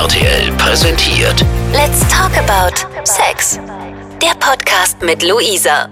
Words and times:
RTL 0.00 0.50
präsentiert 0.52 1.44
Let's 1.74 2.00
talk 2.08 2.34
about 2.38 2.74
Sex. 3.04 3.60
Der 4.22 4.34
Podcast 4.40 5.02
mit 5.02 5.22
Luisa. 5.22 5.90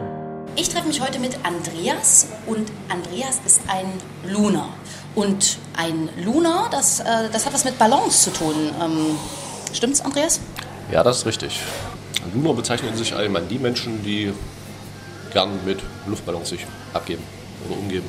Ich 0.56 0.71
treffe 0.71 0.88
mich 0.88 1.03
heute 1.03 1.19
mit 1.19 1.37
Andreas 1.44 2.29
und 2.46 2.72
Andreas 2.88 3.38
ist 3.44 3.60
ein 3.69 3.92
Lunar. 4.26 4.71
Und 5.15 5.58
ein 5.76 6.08
Lunar, 6.24 6.71
das, 6.71 7.01
äh, 7.01 7.04
das 7.30 7.44
hat 7.44 7.52
was 7.52 7.66
mit 7.66 7.79
Balance 7.79 8.22
zu 8.22 8.30
tun. 8.30 8.54
Ähm, 8.83 9.19
stimmt's, 9.74 10.01
Andreas? 10.01 10.40
Ja, 10.90 11.02
das 11.02 11.19
ist 11.19 11.26
richtig. 11.26 11.61
Lunar 12.33 12.54
bezeichnen 12.54 12.97
sich 12.97 13.15
allgemein 13.15 13.47
die 13.47 13.58
Menschen, 13.58 14.02
die 14.02 14.33
gern 15.34 15.51
mit 15.66 15.80
Luftballons 16.06 16.48
sich 16.48 16.66
abgeben 16.95 17.25
oder 17.69 17.79
umgeben. 17.79 18.09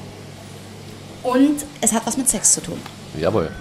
Und 1.24 1.66
es 1.82 1.92
hat 1.92 2.08
was 2.08 2.16
mit 2.16 2.30
Sex 2.30 2.54
zu 2.54 2.62
tun. 2.62 2.80
Jawohl, 3.20 3.52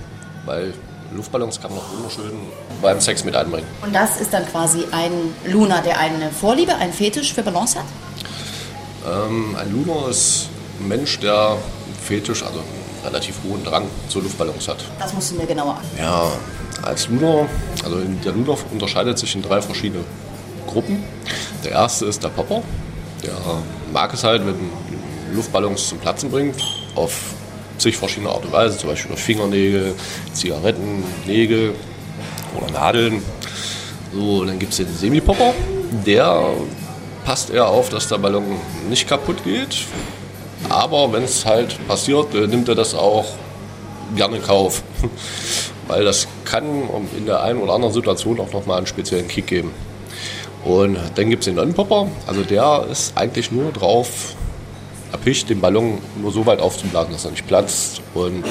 weil 0.44 0.72
Luftballons 1.12 1.60
kann 1.60 1.70
man 1.70 1.80
auch 1.80 1.92
wunderschön 1.96 2.38
beim 2.82 3.00
Sex 3.00 3.24
mit 3.24 3.34
einbringen. 3.34 3.66
Und 3.82 3.94
das 3.94 4.20
ist 4.20 4.32
dann 4.32 4.46
quasi 4.46 4.84
ein 4.90 5.12
Lunar, 5.46 5.82
der 5.82 5.98
eine 5.98 6.30
Vorliebe, 6.30 6.74
einen 6.74 6.92
Fetisch 6.92 7.32
für 7.32 7.42
Balance 7.42 7.78
hat? 7.78 7.86
Ähm, 9.06 9.56
ein 9.56 9.72
Lunar 9.72 10.08
ist 10.08 10.48
ein 10.80 10.88
Mensch, 10.88 11.18
der 11.20 11.56
Fetisch, 12.02 12.42
also 12.42 12.58
einen 12.58 13.04
relativ 13.04 13.36
hohen 13.44 13.64
Drang 13.64 13.86
zu 14.08 14.20
Luftballons 14.20 14.68
hat. 14.68 14.78
Das 14.98 15.14
musst 15.14 15.32
du 15.32 15.36
mir 15.36 15.46
genauer 15.46 15.76
an. 15.76 15.84
Ja, 15.98 16.30
als 16.82 17.08
Lunar, 17.08 17.46
also 17.84 18.00
der 18.24 18.32
Lunar 18.32 18.58
unterscheidet 18.70 19.18
sich 19.18 19.34
in 19.34 19.42
drei 19.42 19.62
verschiedene 19.62 20.04
Gruppen. 20.66 21.02
Der 21.64 21.72
erste 21.72 22.06
ist 22.06 22.22
der 22.22 22.28
Popper. 22.28 22.62
Der 23.22 23.32
mag 23.92 24.12
es 24.12 24.22
halt, 24.22 24.46
wenn 24.46 24.70
Luftballons 25.34 25.88
zum 25.88 25.98
Platzen 25.98 26.30
bringt, 26.30 26.62
auf 26.94 27.12
zig 27.78 27.96
verschiedene 27.96 28.30
Art 28.30 28.44
und 28.44 28.52
Weise, 28.52 28.78
zum 28.78 28.90
Beispiel 28.90 29.10
durch 29.10 29.22
Fingernägel, 29.22 29.94
Zigaretten, 30.32 31.04
Nägel 31.26 31.74
oder 32.56 32.70
Nadeln. 32.72 33.22
So, 34.12 34.44
dann 34.44 34.58
gibt 34.58 34.72
es 34.72 34.78
den 34.78 34.94
Semipopper. 34.94 35.54
Der 36.06 36.50
passt 37.24 37.50
eher 37.50 37.68
auf, 37.68 37.88
dass 37.88 38.08
der 38.08 38.18
Ballon 38.18 38.44
nicht 38.88 39.08
kaputt 39.08 39.44
geht. 39.44 39.86
Aber 40.68 41.12
wenn 41.12 41.24
es 41.24 41.44
halt 41.44 41.78
passiert, 41.86 42.34
äh, 42.34 42.46
nimmt 42.46 42.68
er 42.68 42.74
das 42.74 42.94
auch 42.94 43.26
gerne 44.16 44.36
in 44.36 44.42
Kauf. 44.42 44.82
Weil 45.86 46.04
das 46.04 46.26
kann 46.44 46.64
in 47.16 47.26
der 47.26 47.42
einen 47.42 47.60
oder 47.60 47.74
anderen 47.74 47.94
Situation 47.94 48.40
auch 48.40 48.52
nochmal 48.52 48.78
einen 48.78 48.86
speziellen 48.86 49.28
Kick 49.28 49.46
geben. 49.46 49.72
Und 50.64 50.98
dann 51.14 51.30
gibt 51.30 51.42
es 51.42 51.44
den 51.46 51.54
Non-Popper. 51.54 52.08
Also 52.26 52.42
der 52.42 52.86
ist 52.90 53.16
eigentlich 53.16 53.50
nur 53.50 53.72
drauf 53.72 54.34
erpicht, 55.12 55.48
den 55.48 55.60
Ballon 55.60 55.98
nur 56.20 56.32
so 56.32 56.44
weit 56.46 56.60
aufzublasen, 56.60 57.12
dass 57.12 57.24
er 57.24 57.30
nicht 57.30 57.46
platzt. 57.46 58.00
Und 58.14 58.44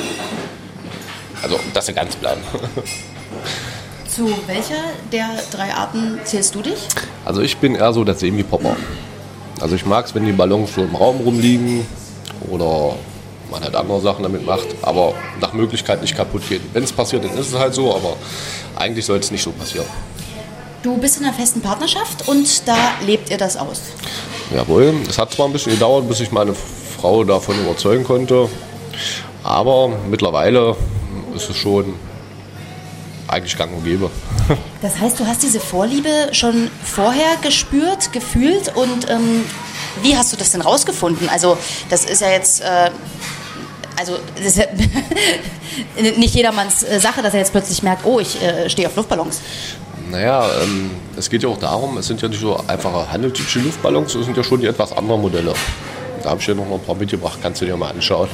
also, 1.41 1.59
dass 1.73 1.87
er 1.87 1.93
ganz 1.93 2.15
bleibt. 2.15 2.41
Zu 4.07 4.33
welcher 4.47 4.81
der 5.11 5.29
drei 5.51 5.73
Arten 5.73 6.19
zählst 6.23 6.55
du 6.55 6.61
dich? 6.61 6.87
Also 7.23 7.41
ich 7.41 7.57
bin 7.57 7.75
eher 7.75 7.93
so 7.93 8.03
der 8.03 8.15
Semi-Popper. 8.15 8.75
Also 9.59 9.75
ich 9.75 9.85
mag 9.85 10.05
es, 10.05 10.15
wenn 10.15 10.25
die 10.25 10.31
Ballons 10.31 10.73
so 10.73 10.81
im 10.81 10.95
Raum 10.95 11.17
rumliegen 11.17 11.85
oder 12.49 12.95
man 13.51 13.63
halt 13.63 13.75
andere 13.75 14.01
Sachen 14.01 14.23
damit 14.23 14.45
macht, 14.45 14.67
aber 14.81 15.13
nach 15.39 15.53
Möglichkeit 15.53 16.01
nicht 16.01 16.15
kaputt 16.15 16.47
geht. 16.47 16.61
Wenn 16.73 16.83
es 16.83 16.91
passiert, 16.91 17.23
dann 17.23 17.37
ist 17.37 17.49
es 17.49 17.57
halt 17.57 17.73
so, 17.73 17.95
aber 17.95 18.17
eigentlich 18.75 19.05
soll 19.05 19.19
es 19.19 19.31
nicht 19.31 19.43
so 19.43 19.51
passieren. 19.51 19.85
Du 20.83 20.97
bist 20.97 21.19
in 21.19 21.25
einer 21.25 21.33
festen 21.33 21.61
Partnerschaft 21.61 22.27
und 22.27 22.67
da 22.67 22.75
lebt 23.05 23.29
ihr 23.29 23.37
das 23.37 23.57
aus. 23.57 23.81
Jawohl, 24.55 24.93
es 25.09 25.17
hat 25.17 25.31
zwar 25.31 25.47
ein 25.47 25.53
bisschen 25.53 25.73
gedauert, 25.73 26.07
bis 26.07 26.19
ich 26.21 26.31
meine 26.31 26.53
Frau 26.53 27.23
davon 27.23 27.59
überzeugen 27.59 28.03
konnte, 28.03 28.49
aber 29.43 29.89
mittlerweile 30.09 30.75
ist 31.35 31.49
es 31.49 31.57
schon 31.57 31.95
eigentlich 33.27 33.57
gang 33.57 33.73
und 33.73 33.83
gäbe. 33.83 34.09
Das 34.81 34.99
heißt, 34.99 35.19
du 35.19 35.25
hast 35.25 35.41
diese 35.41 35.59
Vorliebe 35.59 36.29
schon 36.33 36.69
vorher 36.83 37.35
gespürt, 37.41 38.13
gefühlt 38.13 38.73
und 38.75 39.09
ähm, 39.09 39.43
wie 40.03 40.15
hast 40.15 40.31
du 40.31 40.37
das 40.37 40.51
denn 40.51 40.61
rausgefunden? 40.61 41.27
Also 41.29 41.57
das 41.89 42.05
ist 42.05 42.21
ja 42.21 42.29
jetzt, 42.29 42.61
äh, 42.61 42.91
also 43.97 44.19
ja 44.37 44.65
nicht 46.17 46.35
jedermanns 46.35 46.83
äh, 46.83 46.99
Sache, 46.99 47.23
dass 47.23 47.33
er 47.33 47.39
jetzt 47.39 47.51
plötzlich 47.51 47.81
merkt, 47.81 48.05
oh, 48.05 48.19
ich 48.19 48.41
äh, 48.41 48.69
stehe 48.69 48.87
auf 48.87 48.95
Luftballons. 48.95 49.41
Naja, 50.11 50.45
ähm, 50.63 50.91
es 51.17 51.29
geht 51.29 51.43
ja 51.43 51.49
auch 51.49 51.57
darum, 51.57 51.97
es 51.97 52.07
sind 52.07 52.21
ja 52.21 52.29
nicht 52.29 52.39
so 52.39 52.57
einfache 52.67 53.11
handeltypische 53.11 53.59
Luftballons, 53.59 54.15
es 54.15 54.25
sind 54.25 54.37
ja 54.37 54.43
schon 54.43 54.61
die 54.61 54.67
etwas 54.67 54.93
anderen 54.93 55.21
Modelle. 55.21 55.53
Da 56.23 56.29
habe 56.29 56.39
ich 56.39 56.45
dir 56.45 56.55
noch 56.55 56.69
ein 56.71 56.79
paar 56.79 56.95
mitgebracht, 56.95 57.39
kannst 57.41 57.61
du 57.61 57.65
dir 57.65 57.75
mal 57.75 57.91
anschauen. 57.91 58.29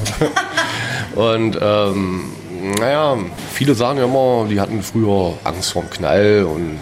und 1.16 1.58
ähm, 1.62 2.32
naja, 2.80 3.18
viele 3.52 3.76
sagen 3.76 4.00
ja 4.00 4.06
immer, 4.06 4.46
die 4.50 4.60
hatten 4.60 4.84
früher 4.84 5.34
Angst 5.44 5.74
vor 5.74 5.82
dem 5.82 5.90
Knall 5.90 6.44
und 6.44 6.80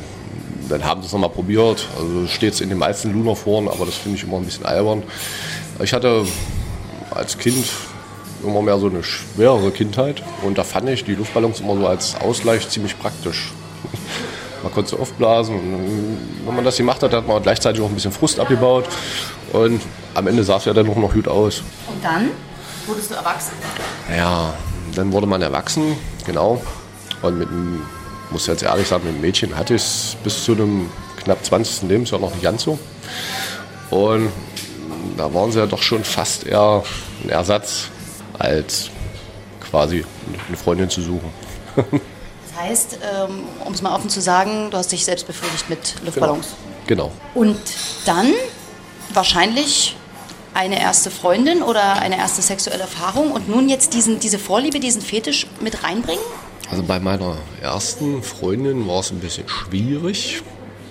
dann 0.70 0.84
haben 0.84 1.02
sie 1.02 1.08
es 1.08 1.14
nochmal 1.14 1.30
probiert. 1.30 1.88
Also 1.98 2.28
steht 2.28 2.54
es 2.54 2.62
in 2.62 2.70
den 2.70 2.78
meisten 2.78 3.12
Lunar-Foren, 3.14 3.68
aber 3.68 3.86
das 3.86 3.96
finde 3.96 4.18
ich 4.18 4.24
immer 4.24 4.38
ein 4.38 4.46
bisschen 4.46 4.66
albern. 4.66 5.04
Ich 5.82 5.94
hatte 5.94 6.26
als 7.12 7.38
Kind 7.38 7.66
immer 8.44 8.62
mehr 8.62 8.78
so 8.78 8.88
eine 8.88 9.04
schwerere 9.04 9.72
Kindheit 9.72 10.22
und 10.44 10.58
da 10.58 10.64
fand 10.64 10.90
ich 10.90 11.04
die 11.04 11.16
Luftballons 11.16 11.62
immer 11.62 11.76
so 11.76 11.88
als 11.88 12.16
Ausgleich 12.16 12.68
ziemlich 12.70 12.98
praktisch. 13.00 13.52
Man 14.64 14.74
konnte 14.74 14.92
sie 14.92 15.00
aufblasen 15.00 15.56
und 15.56 16.18
wenn 16.46 16.56
man 16.56 16.66
das 16.66 16.78
gemacht 16.78 17.02
hat, 17.04 17.14
hat 17.14 17.28
man 17.28 17.42
gleichzeitig 17.42 17.82
auch 17.82 17.88
ein 17.88 17.96
bisschen 17.96 18.12
Frust 18.12 18.40
abgebaut 18.40 18.86
und 19.54 19.82
am 20.14 20.28
Ende 20.28 20.44
sah 20.44 20.58
es 20.58 20.66
ja 20.66 20.74
dann 20.74 20.90
auch 20.90 20.96
noch 20.96 21.14
gut 21.14 21.28
aus. 21.28 21.64
Und 21.88 22.04
dann 22.04 22.30
wurdest 22.86 23.12
du 23.12 23.16
erwachsen? 23.16 23.54
Ja, 24.16 24.54
dann 24.96 25.12
wurde 25.12 25.28
man 25.28 25.42
erwachsen, 25.42 25.96
genau. 26.26 26.62
Und 27.22 27.40
mit 27.40 27.50
einem, 27.50 27.82
muss 28.30 28.48
jetzt 28.48 28.64
ehrlich 28.64 28.88
sagen, 28.88 29.04
mit 29.06 29.14
einem 29.14 29.22
Mädchen 29.22 29.58
hatte 29.58 29.76
ich 29.76 29.82
es 29.82 30.18
bis 30.24 30.44
zu 30.44 30.54
einem 30.54 30.90
knapp 31.24 31.44
20. 31.44 31.90
Lebensjahr 31.90 32.20
noch 32.20 32.32
nicht 32.32 32.44
ganz 32.44 32.64
so. 32.64 32.80
Und 33.90 34.30
da 35.18 35.34
waren 35.34 35.52
sie 35.52 35.60
ja 35.60 35.66
doch 35.66 35.82
schon 35.82 36.04
fast 36.04 36.46
eher 36.46 36.84
ein 37.24 37.30
Ersatz, 37.30 37.90
als 38.40 38.90
quasi 39.70 40.06
eine 40.48 40.58
Freundin 40.58 40.90
zu 40.90 41.02
suchen. 41.02 41.32
Das 42.54 42.64
heißt, 42.64 43.00
ähm, 43.02 43.44
um 43.66 43.74
es 43.74 43.82
mal 43.82 43.96
offen 43.96 44.10
zu 44.10 44.22
sagen, 44.22 44.70
du 44.72 44.78
hast 44.78 44.92
dich 44.92 45.06
selbst 45.06 45.28
befriedigt 45.28 45.70
mit 45.70 45.96
Luftballons. 46.04 46.48
Genau. 46.88 47.12
Und 47.34 47.60
dann 48.06 48.34
wahrscheinlich 49.14 49.96
eine 50.54 50.80
erste 50.80 51.12
Freundin 51.12 51.62
oder 51.64 52.02
eine 52.02 52.18
erste 52.18 52.42
sexuelle 52.42 52.82
Erfahrung 52.82 53.32
und 53.32 53.48
nun 53.48 53.70
jetzt 53.70 53.94
diesen, 53.94 54.20
diese 54.20 54.38
Vorliebe, 54.38 54.80
diesen 54.80 55.02
Fetisch 55.02 55.48
mit 55.62 55.84
reinbringen? 55.84 56.24
Also 56.70 56.84
bei 56.84 57.00
meiner 57.00 57.38
ersten 57.62 58.24
Freundin 58.24 58.88
war 58.88 59.00
es 59.00 59.12
ein 59.12 59.20
bisschen 59.20 59.48
schwierig. 59.48 60.42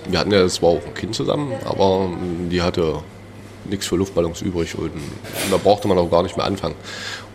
Wir 0.08 0.18
hatten 0.18 0.32
ja 0.32 0.46
zwar 0.48 0.70
auch 0.70 0.86
ein 0.86 0.94
Kind 0.94 1.14
zusammen, 1.14 1.52
aber 1.64 2.08
die 2.50 2.62
hatte 2.62 3.02
nichts 3.64 3.86
für 3.86 3.96
Luftballons 3.96 4.40
übrig 4.40 4.76
und 4.76 4.92
da 5.50 5.56
brauchte 5.58 5.88
man 5.88 5.98
auch 5.98 6.10
gar 6.10 6.22
nicht 6.22 6.36
mehr 6.36 6.46
anfangen. 6.46 6.74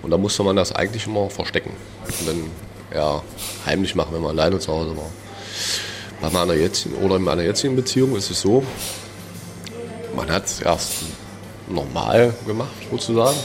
Und 0.02 0.12
da 0.12 0.18
musste 0.18 0.44
man 0.44 0.56
das 0.56 0.72
eigentlich 0.72 1.06
immer 1.06 1.30
verstecken 1.30 1.72
und 2.20 2.28
dann 2.28 2.52
eher 2.96 3.22
heimlich 3.66 3.96
machen, 3.96 4.14
wenn 4.14 4.22
man 4.22 4.32
alleine 4.32 4.60
zu 4.60 4.72
Hause 4.72 4.96
war. 4.96 5.10
Bei 6.22 6.30
meiner 6.30 6.54
jetzigen 6.54 6.96
oder 6.96 7.18
in 7.18 7.24
meiner 7.24 7.44
jetzigen 7.44 7.76
Beziehung 7.76 8.16
ist 8.16 8.32
es 8.32 8.42
so, 8.42 8.64
man 10.16 10.32
hat 10.32 10.46
es 10.46 10.62
erst 10.62 10.92
normal 11.68 12.34
gemacht, 12.48 12.72
sozusagen. 12.90 13.38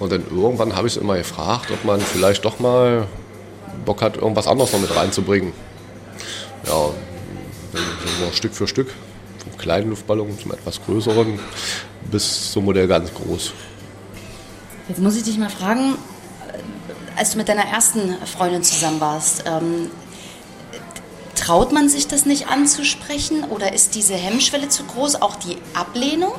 Und 0.00 0.12
dann 0.12 0.24
irgendwann 0.30 0.76
habe 0.76 0.86
ich 0.86 0.96
es 0.96 1.00
immer 1.00 1.16
gefragt, 1.16 1.70
ob 1.70 1.84
man 1.84 2.00
vielleicht 2.00 2.44
doch 2.44 2.58
mal 2.58 3.06
Bock 3.84 4.02
hat, 4.02 4.16
irgendwas 4.16 4.46
anderes 4.46 4.72
noch 4.72 4.80
mit 4.80 4.94
reinzubringen. 4.94 5.52
Ja, 6.66 6.90
dann 7.72 8.32
Stück 8.32 8.54
für 8.54 8.68
Stück, 8.68 8.88
vom 9.42 9.56
kleinen 9.56 9.90
Luftballon 9.90 10.38
zum 10.38 10.52
etwas 10.52 10.80
größeren 10.84 11.38
bis 12.10 12.52
zum 12.52 12.64
Modell 12.64 12.88
ganz 12.88 13.12
groß. 13.12 13.52
Jetzt 14.88 15.00
muss 15.00 15.16
ich 15.16 15.22
dich 15.22 15.38
mal 15.38 15.50
fragen, 15.50 15.96
als 17.18 17.32
du 17.32 17.38
mit 17.38 17.48
deiner 17.48 17.64
ersten 17.64 18.14
Freundin 18.26 18.62
zusammen 18.62 19.00
warst, 19.00 19.44
ähm, 19.46 19.90
traut 21.34 21.72
man 21.72 21.88
sich 21.88 22.06
das 22.06 22.26
nicht 22.26 22.48
anzusprechen 22.48 23.44
oder 23.44 23.72
ist 23.72 23.94
diese 23.94 24.14
Hemmschwelle 24.14 24.68
zu 24.68 24.84
groß, 24.84 25.22
auch 25.22 25.36
die 25.36 25.56
Ablehnung? 25.74 26.32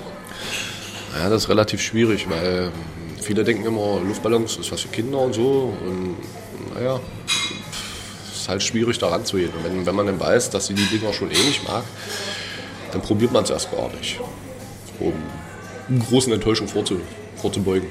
Ja, 1.18 1.30
das 1.30 1.44
ist 1.44 1.50
relativ 1.50 1.82
schwierig, 1.82 2.30
weil 2.30 2.72
viele 3.22 3.44
denken 3.44 3.66
immer, 3.66 4.00
Luftballons 4.02 4.58
ist 4.58 4.72
was 4.72 4.82
für 4.82 4.90
Kinder 4.90 5.20
und 5.20 5.34
so. 5.34 5.74
Und 5.86 6.16
naja, 6.76 7.00
es 8.32 8.42
ist 8.42 8.50
halt 8.50 8.64
schwierig 8.64 9.00
da 9.00 9.08
ranzugehen. 9.08 9.52
Und 9.54 9.64
wenn, 9.64 9.86
wenn 9.86 9.96
man 9.96 10.06
dann 10.06 10.20
weiß, 10.20 10.50
dass 10.52 10.68
sie 10.68 10.76
die 10.76 10.86
Dinger 10.86 11.14
schon 11.14 11.32
eh 11.32 11.44
nicht 11.44 11.68
mag, 11.68 11.84
dann 12.92 13.02
probiert 13.02 13.32
man 13.32 13.44
es 13.44 13.50
erst 13.50 13.72
gar 13.72 13.90
nicht, 13.94 14.20
um 15.00 15.14
großen 16.10 16.32
Enttäuschungen 16.32 16.72
vorzu, 16.72 17.00
vorzubeugen. 17.36 17.90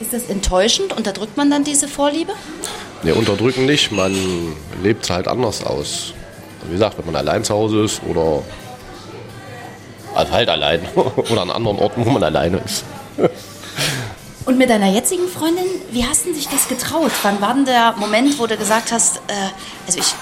Ist 0.00 0.12
das 0.12 0.28
enttäuschend? 0.28 0.92
Unterdrückt 0.92 1.36
man 1.36 1.50
dann 1.50 1.64
diese 1.64 1.88
Vorliebe? 1.88 2.32
Ne, 3.02 3.14
unterdrücken 3.14 3.66
nicht, 3.66 3.92
man 3.92 4.14
lebt 4.82 5.04
es 5.04 5.10
halt 5.10 5.28
anders 5.28 5.64
aus. 5.64 6.14
Wie 6.64 6.72
gesagt, 6.72 6.98
wenn 6.98 7.06
man 7.06 7.16
allein 7.16 7.44
zu 7.44 7.54
Hause 7.54 7.84
ist 7.84 8.00
oder 8.08 8.42
also 10.14 10.32
halt 10.32 10.48
allein 10.48 10.80
oder 10.94 11.42
an 11.42 11.50
anderen 11.50 11.78
Orten, 11.78 12.04
wo 12.04 12.10
man 12.10 12.22
alleine 12.22 12.58
ist. 12.58 12.84
Und 14.46 14.58
mit 14.58 14.68
deiner 14.68 14.90
jetzigen 14.90 15.26
Freundin, 15.26 15.64
wie 15.90 16.04
hast 16.04 16.26
du 16.26 16.32
dich 16.32 16.48
das 16.48 16.68
getraut? 16.68 17.12
Wann 17.22 17.40
war 17.40 17.54
denn 17.54 17.64
der 17.64 17.94
Moment, 17.96 18.38
wo 18.38 18.46
du 18.46 18.56
gesagt 18.58 18.92
hast, 18.92 19.16
äh, 19.28 19.32
also 19.86 19.98
ich 19.98 20.14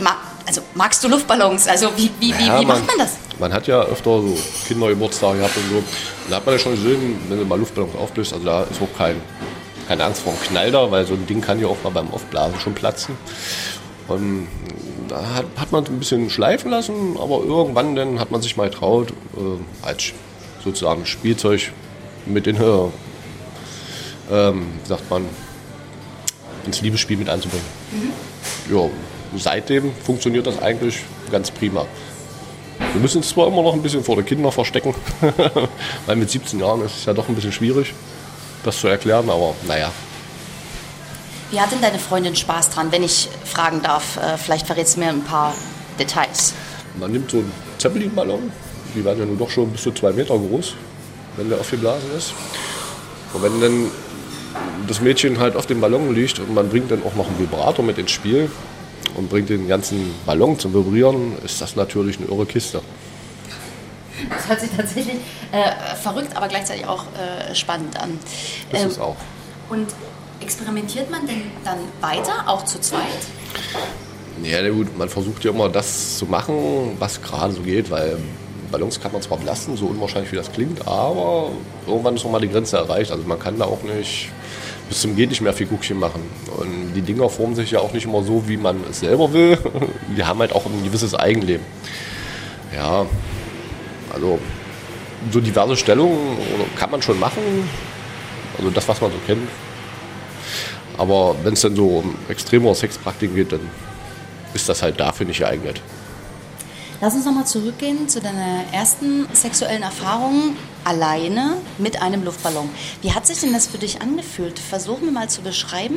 ma 0.00 0.16
also 0.46 0.62
magst 0.74 1.04
du 1.04 1.08
Luftballons? 1.08 1.68
Also 1.68 1.90
wie, 1.96 2.10
wie, 2.18 2.30
Ja, 2.30 2.38
wie, 2.38 2.62
wie 2.62 2.66
macht 2.66 2.86
man 2.86 2.98
das? 2.98 3.16
Man 3.38 3.52
hat 3.52 3.66
ja 3.66 3.82
öfter 3.82 4.22
so 4.22 4.38
Kindergeburtstage 4.66 5.38
gehabt 5.38 5.56
und 5.56 5.70
so. 5.70 5.84
Da 6.28 6.36
hat 6.36 6.46
man 6.46 6.54
ja 6.54 6.58
schon 6.58 6.72
gesehen, 6.72 7.18
wenn 7.28 7.38
du 7.38 7.44
mal 7.44 7.58
Luftballons 7.58 7.94
auflöst, 7.96 8.32
also 8.32 8.44
da 8.44 8.62
ist 8.64 8.80
auch 8.80 8.96
kein, 8.96 9.16
keine 9.88 10.04
Angst 10.04 10.22
vor 10.22 10.32
einem 10.32 10.42
Knall 10.42 10.70
da, 10.70 10.90
weil 10.90 11.06
so 11.06 11.14
ein 11.14 11.26
Ding 11.26 11.40
kann 11.40 11.60
ja 11.60 11.66
auch 11.66 11.76
mal 11.82 11.90
beim 11.90 12.10
Aufblasen 12.10 12.58
schon 12.60 12.74
platzen. 12.74 13.16
Und 14.08 14.48
da 15.08 15.34
hat, 15.34 15.46
hat 15.56 15.72
man 15.72 15.84
es 15.84 15.90
ein 15.90 15.98
bisschen 15.98 16.30
schleifen 16.30 16.70
lassen, 16.70 17.16
aber 17.18 17.42
irgendwann 17.44 17.94
dann 17.96 18.18
hat 18.18 18.30
man 18.30 18.42
sich 18.42 18.56
mal 18.56 18.70
getraut, 18.70 19.10
äh, 19.36 19.86
als 19.86 20.12
sozusagen 20.64 21.06
Spielzeug 21.06 21.72
mit 22.26 22.46
in, 22.46 22.56
äh, 22.56 22.88
ähm, 24.30 24.66
sagt 24.84 25.10
man, 25.10 25.24
ins 26.64 26.80
Liebesspiel 26.80 27.16
mit 27.16 27.28
einzubringen. 27.28 27.66
Ja, 28.70 28.88
seitdem 29.36 29.92
funktioniert 30.04 30.46
das 30.46 30.60
eigentlich 30.62 31.00
ganz 31.30 31.50
prima. 31.50 31.86
Wir 32.92 33.00
müssen 33.00 33.20
es 33.20 33.30
zwar 33.30 33.46
immer 33.46 33.62
noch 33.62 33.72
ein 33.72 33.82
bisschen 33.82 34.04
vor 34.04 34.16
den 34.16 34.26
Kindern 34.26 34.52
verstecken, 34.52 34.94
weil 36.06 36.16
mit 36.16 36.30
17 36.30 36.60
Jahren 36.60 36.84
ist 36.84 36.98
es 36.98 37.04
ja 37.06 37.14
doch 37.14 37.26
ein 37.28 37.34
bisschen 37.34 37.52
schwierig, 37.52 37.94
das 38.64 38.78
zu 38.78 38.88
erklären, 38.88 39.30
aber 39.30 39.54
naja. 39.66 39.90
Wie 41.50 41.60
hat 41.60 41.72
denn 41.72 41.80
deine 41.80 41.98
Freundin 41.98 42.36
Spaß 42.36 42.70
dran, 42.70 42.92
wenn 42.92 43.02
ich 43.02 43.30
fragen 43.44 43.82
darf? 43.82 44.18
Äh, 44.18 44.36
vielleicht 44.36 44.66
verrätst 44.66 44.96
du 44.96 45.00
mir 45.00 45.08
ein 45.08 45.24
paar 45.24 45.54
Details. 45.98 46.52
Man 46.98 47.12
nimmt 47.12 47.30
so 47.30 47.38
einen 47.38 47.52
Zeppelin-Ballon, 47.78 48.52
die 48.94 49.04
werden 49.04 49.20
ja 49.20 49.24
nun 49.24 49.38
doch 49.38 49.50
schon 49.50 49.70
bis 49.70 49.82
zu 49.82 49.92
zwei 49.92 50.12
Meter 50.12 50.36
groß, 50.38 50.74
wenn 51.36 51.48
der 51.48 51.60
aufgeblasen 51.60 52.10
ist. 52.16 52.34
Und 53.32 53.42
wenn 53.42 53.58
dann 53.60 53.90
das 54.86 55.00
Mädchen 55.00 55.38
halt 55.38 55.56
auf 55.56 55.64
dem 55.64 55.80
Ballon 55.80 56.14
liegt 56.14 56.38
und 56.40 56.52
man 56.52 56.68
bringt 56.68 56.90
dann 56.90 57.02
auch 57.04 57.14
noch 57.14 57.26
einen 57.26 57.38
Vibrator 57.38 57.82
mit 57.82 57.96
ins 57.96 58.10
Spiel 58.10 58.50
und 59.16 59.28
bringt 59.28 59.48
den 59.48 59.68
ganzen 59.68 60.14
Ballon 60.26 60.58
zum 60.58 60.72
Vibrieren, 60.74 61.36
ist 61.44 61.60
das 61.60 61.76
natürlich 61.76 62.18
eine 62.18 62.26
irre 62.28 62.46
Kiste. 62.46 62.80
Das 64.30 64.48
hört 64.48 64.60
sich 64.60 64.70
tatsächlich 64.76 65.16
äh, 65.52 65.96
verrückt, 65.96 66.36
aber 66.36 66.48
gleichzeitig 66.48 66.86
auch 66.86 67.04
äh, 67.18 67.54
spannend 67.54 68.00
an. 68.00 68.18
Das 68.70 68.82
Ähm, 68.82 68.88
ist 68.88 68.98
auch. 69.00 69.16
Und 69.68 69.88
experimentiert 70.40 71.10
man 71.10 71.26
denn 71.26 71.42
dann 71.64 71.78
weiter, 72.00 72.44
auch 72.46 72.64
zu 72.64 72.80
zweit? 72.80 73.00
Ja, 74.42 74.62
na 74.62 74.70
gut, 74.70 74.96
man 74.96 75.08
versucht 75.08 75.44
ja 75.44 75.50
immer 75.50 75.68
das 75.68 76.18
zu 76.18 76.26
machen, 76.26 76.96
was 76.98 77.20
gerade 77.22 77.52
so 77.52 77.62
geht, 77.62 77.90
weil 77.90 78.18
Ballons 78.70 79.00
kann 79.00 79.12
man 79.12 79.22
zwar 79.22 79.38
belasten, 79.38 79.76
so 79.76 79.86
unwahrscheinlich 79.86 80.32
wie 80.32 80.36
das 80.36 80.50
klingt, 80.50 80.86
aber 80.86 81.50
irgendwann 81.86 82.16
ist 82.16 82.24
noch 82.24 82.30
mal 82.30 82.40
die 82.40 82.48
Grenze 82.48 82.76
erreicht. 82.78 83.10
Also 83.12 83.24
man 83.24 83.38
kann 83.38 83.58
da 83.58 83.66
auch 83.66 83.82
nicht 83.82 84.30
bis 84.92 85.00
zum 85.00 85.16
geht 85.16 85.30
nicht 85.30 85.40
mehr 85.40 85.54
Figurchen 85.54 85.98
machen. 85.98 86.20
Und 86.58 86.92
die 86.94 87.00
Dinger 87.00 87.30
formen 87.30 87.54
sich 87.54 87.70
ja 87.70 87.78
auch 87.78 87.94
nicht 87.94 88.04
immer 88.04 88.22
so, 88.22 88.46
wie 88.46 88.58
man 88.58 88.84
es 88.90 89.00
selber 89.00 89.32
will. 89.32 89.56
Die 90.18 90.22
haben 90.22 90.38
halt 90.40 90.52
auch 90.52 90.66
ein 90.66 90.84
gewisses 90.84 91.14
Eigenleben. 91.14 91.64
Ja, 92.76 93.06
also 94.12 94.38
so 95.30 95.40
diverse 95.40 95.78
Stellungen 95.78 96.36
kann 96.76 96.90
man 96.90 97.00
schon 97.00 97.18
machen. 97.18 97.40
Also 98.58 98.68
das, 98.68 98.86
was 98.86 99.00
man 99.00 99.10
so 99.10 99.16
kennt. 99.26 99.48
Aber 100.98 101.36
wenn 101.42 101.54
es 101.54 101.62
dann 101.62 101.74
so 101.74 101.86
um 102.00 102.14
extremere 102.28 102.74
Sexpraktiken 102.74 103.34
geht, 103.34 103.50
dann 103.50 103.60
ist 104.52 104.68
das 104.68 104.82
halt 104.82 105.00
dafür 105.00 105.24
nicht 105.24 105.38
geeignet. 105.38 105.80
Lass 107.02 107.14
uns 107.14 107.24
nochmal 107.24 107.48
zurückgehen 107.48 108.08
zu 108.08 108.20
deiner 108.20 108.62
ersten 108.70 109.26
sexuellen 109.32 109.82
Erfahrung 109.82 110.56
alleine 110.84 111.56
mit 111.76 112.00
einem 112.00 112.22
Luftballon. 112.22 112.70
Wie 113.00 113.12
hat 113.12 113.26
sich 113.26 113.40
denn 113.40 113.52
das 113.52 113.66
für 113.66 113.78
dich 113.78 114.00
angefühlt? 114.00 114.56
Versuch 114.60 115.00
mir 115.00 115.10
mal 115.10 115.28
zu 115.28 115.42
beschreiben, 115.42 115.96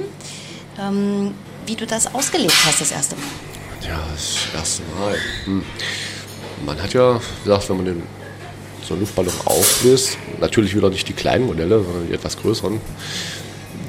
ähm, 0.80 1.36
wie 1.68 1.76
du 1.76 1.86
das 1.86 2.16
ausgelebt 2.16 2.56
hast 2.66 2.82
das 2.82 2.92
erste 2.92 3.18
Mal. 3.18 3.88
Ja, 3.88 4.00
das 4.12 4.48
erste 4.56 4.82
Mal. 5.00 5.16
Hm. 5.44 5.64
Man 6.66 6.82
hat 6.82 6.96
ja 6.96 7.22
gesagt, 7.44 7.70
wenn 7.70 7.78
man 7.78 7.86
den, 7.86 8.04
so 8.84 8.96
einen 8.96 9.02
Luftballon 9.02 9.34
auflöst, 9.46 10.18
natürlich 10.40 10.76
wieder 10.76 10.90
nicht 10.90 11.08
die 11.08 11.14
kleinen 11.14 11.46
Modelle, 11.46 11.84
sondern 11.84 12.08
die 12.08 12.14
etwas 12.16 12.36
größeren, 12.36 12.82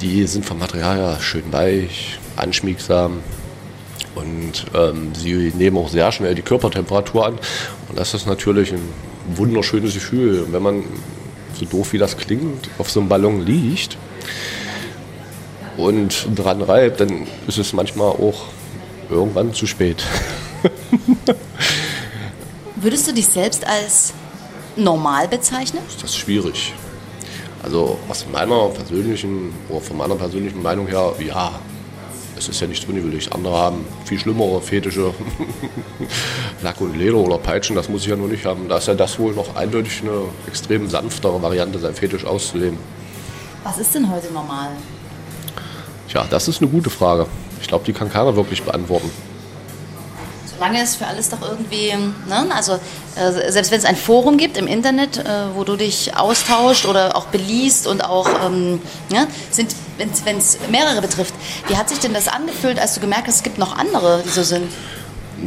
die 0.02 0.26
sind 0.26 0.44
vom 0.44 0.58
Material 0.58 0.98
ja 0.98 1.18
schön 1.18 1.50
weich, 1.50 2.18
anschmiegsam 2.36 3.22
und 4.16 4.66
ähm, 4.74 5.12
sie 5.14 5.52
nehmen 5.56 5.76
auch 5.76 5.88
sehr 5.88 6.10
schnell 6.10 6.34
die 6.34 6.42
Körpertemperatur 6.42 7.26
an. 7.26 7.38
Und 7.88 7.98
das 7.98 8.14
ist 8.14 8.26
natürlich 8.26 8.72
ein 8.72 8.82
wunderschönes 9.34 9.94
Gefühl. 9.94 10.42
Und 10.42 10.52
wenn 10.52 10.62
man, 10.62 10.84
so 11.54 11.64
doof 11.66 11.92
wie 11.92 11.98
das 11.98 12.16
klingt, 12.16 12.68
auf 12.78 12.90
so 12.90 13.00
einem 13.00 13.08
Ballon 13.08 13.44
liegt 13.44 13.96
und 15.76 16.28
dran 16.34 16.62
reibt, 16.62 17.00
dann 17.00 17.26
ist 17.46 17.58
es 17.58 17.72
manchmal 17.72 18.08
auch 18.08 18.46
irgendwann 19.10 19.54
zu 19.54 19.66
spät. 19.66 20.02
Würdest 22.76 23.08
du 23.08 23.12
dich 23.12 23.26
selbst 23.26 23.66
als 23.66 24.12
normal 24.76 25.28
bezeichnen? 25.28 25.82
Das 26.00 26.10
ist 26.10 26.16
schwierig. 26.16 26.72
Also 27.62 27.98
aus 28.08 28.26
meiner 28.30 28.68
persönlichen 28.68 29.52
oder 29.68 29.80
von 29.80 29.96
meiner 29.96 30.14
persönlichen 30.14 30.62
Meinung 30.62 30.86
her, 30.86 31.14
ja, 31.26 31.58
es 32.38 32.48
ist 32.48 32.60
ja 32.60 32.66
nichts 32.66 32.84
Ungewöhnliches. 32.86 33.32
Andere 33.32 33.56
haben 33.56 33.86
viel 34.04 34.18
schlimmere 34.18 34.60
Fetische, 34.60 35.14
Lack 36.62 36.80
und 36.80 36.96
Leder 36.96 37.16
oder 37.16 37.38
Peitschen, 37.38 37.76
das 37.76 37.88
muss 37.88 38.02
ich 38.02 38.08
ja 38.08 38.16
nur 38.16 38.28
nicht 38.28 38.44
haben. 38.44 38.68
Da 38.68 38.78
ist 38.78 38.88
ja 38.88 38.94
das 38.94 39.18
wohl 39.18 39.34
noch 39.34 39.56
eindeutig 39.56 40.02
eine 40.02 40.22
extrem 40.46 40.88
sanftere 40.88 41.40
Variante, 41.40 41.78
sein 41.78 41.94
Fetisch 41.94 42.24
auszuleben. 42.24 42.78
Was 43.64 43.78
ist 43.78 43.94
denn 43.94 44.10
heute 44.10 44.32
normal? 44.32 44.68
Tja, 46.08 46.24
das 46.30 46.48
ist 46.48 46.60
eine 46.60 46.70
gute 46.70 46.90
Frage. 46.90 47.26
Ich 47.60 47.68
glaube, 47.68 47.84
die 47.84 47.92
kann 47.92 48.10
keiner 48.10 48.36
wirklich 48.36 48.62
beantworten. 48.62 49.10
Solange 50.46 50.82
es 50.82 50.96
für 50.96 51.06
alles 51.06 51.28
doch 51.28 51.42
irgendwie, 51.42 51.92
ne? 52.28 52.46
also 52.54 52.78
äh, 53.16 53.50
selbst 53.50 53.70
wenn 53.70 53.78
es 53.78 53.84
ein 53.84 53.96
Forum 53.96 54.38
gibt 54.38 54.56
im 54.56 54.66
Internet, 54.66 55.18
äh, 55.18 55.24
wo 55.54 55.64
du 55.64 55.76
dich 55.76 56.16
austauscht 56.16 56.86
oder 56.86 57.16
auch 57.16 57.26
beliest 57.26 57.86
und 57.86 58.02
auch, 58.02 58.28
ähm, 58.46 58.80
ne? 59.10 59.26
sind, 59.50 59.74
wenn 59.98 60.38
es 60.38 60.58
mehrere 60.70 61.00
betrifft, 61.00 61.34
wie 61.68 61.76
hat 61.76 61.88
sich 61.88 61.98
denn 61.98 62.12
das 62.14 62.28
angefühlt, 62.28 62.78
als 62.78 62.94
du 62.94 63.00
gemerkt 63.00 63.26
hast, 63.28 63.36
es 63.36 63.42
gibt 63.42 63.58
noch 63.58 63.76
andere, 63.76 64.22
die 64.24 64.28
so 64.30 64.42
sind? 64.42 64.70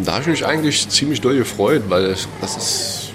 Da 0.04 0.14
habe 0.14 0.22
ich 0.22 0.28
mich 0.28 0.46
eigentlich 0.46 0.88
ziemlich 0.90 1.22
doll 1.22 1.36
gefreut, 1.38 1.84
weil 1.88 2.16
das 2.42 2.58
ist 2.58 3.10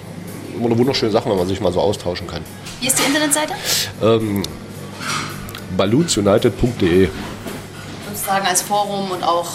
immer 0.55 0.65
eine 0.67 0.77
wunderschöne 0.77 1.11
Sache, 1.11 1.29
wenn 1.29 1.37
man 1.37 1.47
sich 1.47 1.59
mal 1.61 1.71
so 1.71 1.79
austauschen 1.79 2.27
kann. 2.27 2.41
Wie 2.81 2.87
ist 2.87 2.97
die 2.99 3.03
Internetseite? 3.03 3.53
Ähm, 4.01 4.43
balloonsunited.de 5.77 7.09
Sozusagen 8.13 8.45
als 8.47 8.61
Forum 8.61 9.11
und 9.11 9.23
auch 9.23 9.47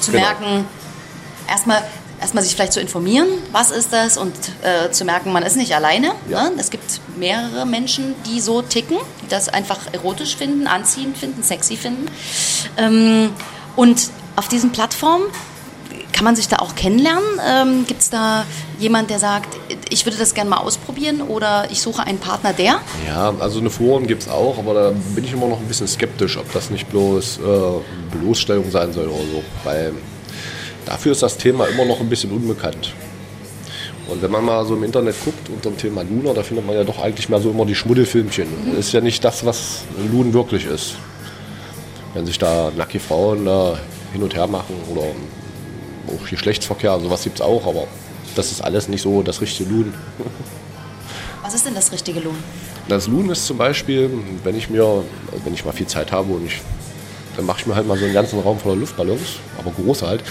zu 0.00 0.10
Genau. 0.12 0.24
merken, 0.24 0.64
erstmal 1.48 1.82
erstmal 2.20 2.44
sich 2.44 2.54
vielleicht 2.54 2.72
zu 2.72 2.80
informieren, 2.80 3.28
was 3.52 3.70
ist 3.70 3.92
das 3.92 4.16
und 4.16 4.34
äh, 4.62 4.90
zu 4.90 5.04
merken, 5.04 5.32
man 5.32 5.42
ist 5.42 5.56
nicht 5.56 5.74
alleine. 5.74 6.12
Ja. 6.28 6.50
Ne? 6.50 6.56
Es 6.58 6.70
gibt 6.70 7.00
mehrere 7.16 7.66
Menschen, 7.66 8.14
die 8.26 8.40
so 8.40 8.62
ticken, 8.62 8.98
die 9.22 9.28
das 9.28 9.48
einfach 9.48 9.78
erotisch 9.92 10.36
finden, 10.36 10.66
anziehend 10.66 11.16
finden, 11.16 11.42
sexy 11.42 11.76
finden. 11.76 12.06
Ähm, 12.76 13.30
und 13.76 14.10
auf 14.36 14.48
diesen 14.48 14.72
Plattformen 14.72 15.26
kann 16.12 16.24
man 16.24 16.34
sich 16.34 16.48
da 16.48 16.56
auch 16.56 16.74
kennenlernen? 16.74 17.22
Ähm, 17.48 17.84
Gibt 17.86 18.00
es 18.00 18.10
da 18.10 18.44
jemand, 18.80 19.08
der 19.08 19.20
sagt, 19.20 19.56
ich 19.88 20.04
würde 20.04 20.18
das 20.18 20.34
gerne 20.34 20.50
mal 20.50 20.56
ausprobieren 20.56 21.22
oder 21.22 21.68
ich 21.70 21.80
suche 21.80 22.02
einen 22.02 22.18
Partner, 22.18 22.52
der? 22.52 22.80
Ja, 23.06 23.32
also 23.38 23.60
eine 23.60 23.70
Foren 23.70 24.08
gibt 24.08 24.22
es 24.22 24.28
auch, 24.28 24.58
aber 24.58 24.74
da 24.74 24.92
bin 25.14 25.22
ich 25.22 25.32
immer 25.32 25.46
noch 25.46 25.60
ein 25.60 25.68
bisschen 25.68 25.86
skeptisch, 25.86 26.36
ob 26.36 26.52
das 26.52 26.70
nicht 26.70 26.88
bloß 26.90 27.38
äh, 27.38 28.16
Bloßstellung 28.16 28.68
sein 28.68 28.92
soll 28.92 29.06
oder 29.06 29.22
so. 29.32 29.44
Weil 29.62 29.92
dafür 30.88 31.12
ist 31.12 31.22
das 31.22 31.36
Thema 31.36 31.66
immer 31.66 31.84
noch 31.84 32.00
ein 32.00 32.08
bisschen 32.08 32.30
unbekannt. 32.32 32.94
Und 34.08 34.22
wenn 34.22 34.30
man 34.30 34.44
mal 34.44 34.64
so 34.64 34.74
im 34.74 34.84
Internet 34.84 35.16
guckt 35.22 35.50
unter 35.50 35.70
dem 35.70 35.76
Thema 35.76 36.02
Luna, 36.02 36.32
da 36.32 36.42
findet 36.42 36.66
man 36.66 36.74
ja 36.74 36.82
doch 36.82 36.98
eigentlich 36.98 37.28
mehr 37.28 37.40
so 37.40 37.50
immer 37.50 37.66
die 37.66 37.74
Schmuddelfilmchen. 37.74 38.46
Das 38.74 38.86
ist 38.86 38.92
ja 38.92 39.02
nicht 39.02 39.22
das, 39.22 39.44
was 39.44 39.82
Lun 40.10 40.32
wirklich 40.32 40.64
ist. 40.64 40.94
Wenn 42.14 42.24
sich 42.24 42.38
da 42.38 42.72
nackige 42.74 43.00
Frauen 43.00 43.44
da 43.44 43.78
hin 44.12 44.22
und 44.22 44.34
her 44.34 44.46
machen 44.46 44.74
oder 44.90 45.02
auch 45.02 46.30
Geschlechtsverkehr, 46.30 46.98
sowas 47.00 47.22
gibt 47.22 47.36
es 47.36 47.42
auch, 47.42 47.66
aber 47.66 47.86
das 48.34 48.50
ist 48.50 48.62
alles 48.62 48.88
nicht 48.88 49.02
so 49.02 49.22
das 49.22 49.42
richtige 49.42 49.68
Lun. 49.68 49.92
Was 51.42 51.54
ist 51.54 51.66
denn 51.66 51.74
das 51.74 51.92
richtige 51.92 52.20
Lohn? 52.20 52.36
Das 52.88 53.06
Loon 53.06 53.30
ist 53.30 53.46
zum 53.46 53.56
Beispiel, 53.56 54.10
wenn 54.44 54.54
ich 54.54 54.68
mir, 54.68 55.02
wenn 55.44 55.54
ich 55.54 55.64
mal 55.64 55.72
viel 55.72 55.86
Zeit 55.86 56.12
habe 56.12 56.32
und 56.34 56.44
ich, 56.44 56.60
dann 57.38 57.46
mache 57.46 57.60
ich 57.60 57.66
mir 57.66 57.76
halt 57.76 57.86
mal 57.86 57.96
so 57.96 58.04
einen 58.04 58.14
ganzen 58.14 58.40
Raum 58.40 58.58
voller 58.58 58.74
Luftballons, 58.74 59.36
aber 59.56 59.70
große 59.70 60.04
halt. 60.04 60.24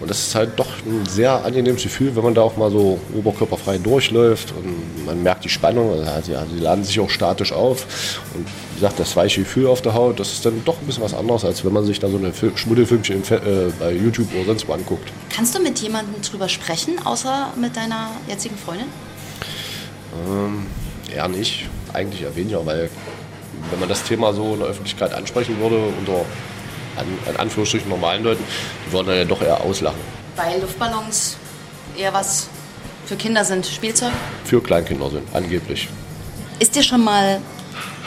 Und 0.00 0.08
das 0.08 0.28
ist 0.28 0.34
halt 0.36 0.50
doch 0.56 0.68
ein 0.86 1.04
sehr 1.06 1.44
angenehmes 1.44 1.82
Gefühl, 1.82 2.14
wenn 2.14 2.22
man 2.22 2.34
da 2.34 2.42
auch 2.42 2.56
mal 2.56 2.70
so 2.70 3.00
oberkörperfrei 3.16 3.78
durchläuft 3.78 4.54
und 4.56 5.04
man 5.04 5.20
merkt 5.24 5.44
die 5.44 5.48
Spannung. 5.48 5.90
Also, 6.06 6.30
ja, 6.30 6.46
sie 6.46 6.60
laden 6.60 6.84
sich 6.84 7.00
auch 7.00 7.10
statisch 7.10 7.52
auf. 7.52 8.20
Und 8.34 8.46
wie 8.46 8.74
gesagt, 8.76 9.00
das 9.00 9.16
weiche 9.16 9.40
Gefühl 9.40 9.66
auf 9.66 9.82
der 9.82 9.94
Haut, 9.94 10.20
das 10.20 10.34
ist 10.34 10.46
dann 10.46 10.62
doch 10.64 10.78
ein 10.80 10.86
bisschen 10.86 11.02
was 11.02 11.14
anderes, 11.14 11.44
als 11.44 11.64
wenn 11.64 11.72
man 11.72 11.84
sich 11.84 11.98
da 11.98 12.08
so 12.08 12.16
eine 12.16 12.32
Fil- 12.32 12.56
Schmuddelfilmchen 12.56 13.24
äh, 13.24 13.72
bei 13.80 13.92
YouTube 13.92 14.32
oder 14.32 14.44
sonst 14.44 14.68
wo 14.68 14.72
anguckt. 14.72 15.10
Kannst 15.34 15.56
du 15.56 15.60
mit 15.60 15.80
jemandem 15.80 16.14
drüber 16.22 16.48
sprechen, 16.48 16.94
außer 17.04 17.48
mit 17.60 17.76
deiner 17.76 18.12
jetzigen 18.28 18.56
Freundin? 18.56 18.86
Ähm, 20.28 20.66
eher 21.12 21.26
nicht, 21.26 21.68
eigentlich 21.92 22.22
eher 22.22 22.36
weniger, 22.36 22.64
weil 22.64 22.88
wenn 23.70 23.80
man 23.80 23.88
das 23.88 24.04
Thema 24.04 24.32
so 24.32 24.54
in 24.54 24.60
der 24.60 24.68
Öffentlichkeit 24.68 25.12
ansprechen 25.12 25.58
würde, 25.60 25.76
unter 25.98 26.24
an, 26.96 27.36
Anführungsstrichen 27.36 27.88
normalen 27.88 28.24
Leuten, 28.24 28.44
die 28.86 28.92
würden 28.92 29.08
dann 29.08 29.16
ja 29.16 29.24
doch 29.24 29.42
eher 29.42 29.60
auslachen. 29.60 30.00
Weil 30.36 30.60
Luftballons 30.60 31.36
eher 31.96 32.12
was 32.12 32.48
für 33.06 33.16
Kinder 33.16 33.44
sind, 33.44 33.66
Spielzeug? 33.66 34.12
Für 34.44 34.60
Kleinkinder 34.60 35.10
sind, 35.10 35.22
angeblich. 35.34 35.88
Ist 36.58 36.76
dir 36.76 36.82
schon 36.82 37.04
mal 37.04 37.40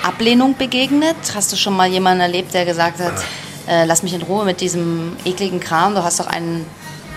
Ablehnung 0.03 0.55
begegnet? 0.57 1.15
Hast 1.33 1.51
du 1.51 1.57
schon 1.57 1.75
mal 1.75 1.87
jemanden 1.87 2.21
erlebt, 2.21 2.53
der 2.53 2.65
gesagt 2.65 2.99
hat, 2.99 3.13
äh, 3.67 3.85
lass 3.85 4.03
mich 4.03 4.13
in 4.13 4.21
Ruhe 4.21 4.45
mit 4.45 4.61
diesem 4.61 5.17
ekligen 5.25 5.59
Kram, 5.59 5.95
du 5.95 6.03
hast 6.03 6.19
doch 6.19 6.27
einen 6.27 6.65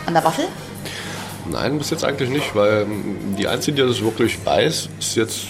an 0.06 0.14
der 0.14 0.25
Waffel? 0.25 0.46
Nein, 1.50 1.78
bis 1.78 1.90
jetzt 1.90 2.04
eigentlich 2.04 2.30
nicht, 2.30 2.54
weil 2.54 2.82
ähm, 2.82 3.37
die 3.38 3.48
Einzige, 3.48 3.82
die 3.82 3.88
das 3.88 4.02
wirklich 4.02 4.44
weiß, 4.44 4.88
ist 4.98 5.16
jetzt 5.16 5.44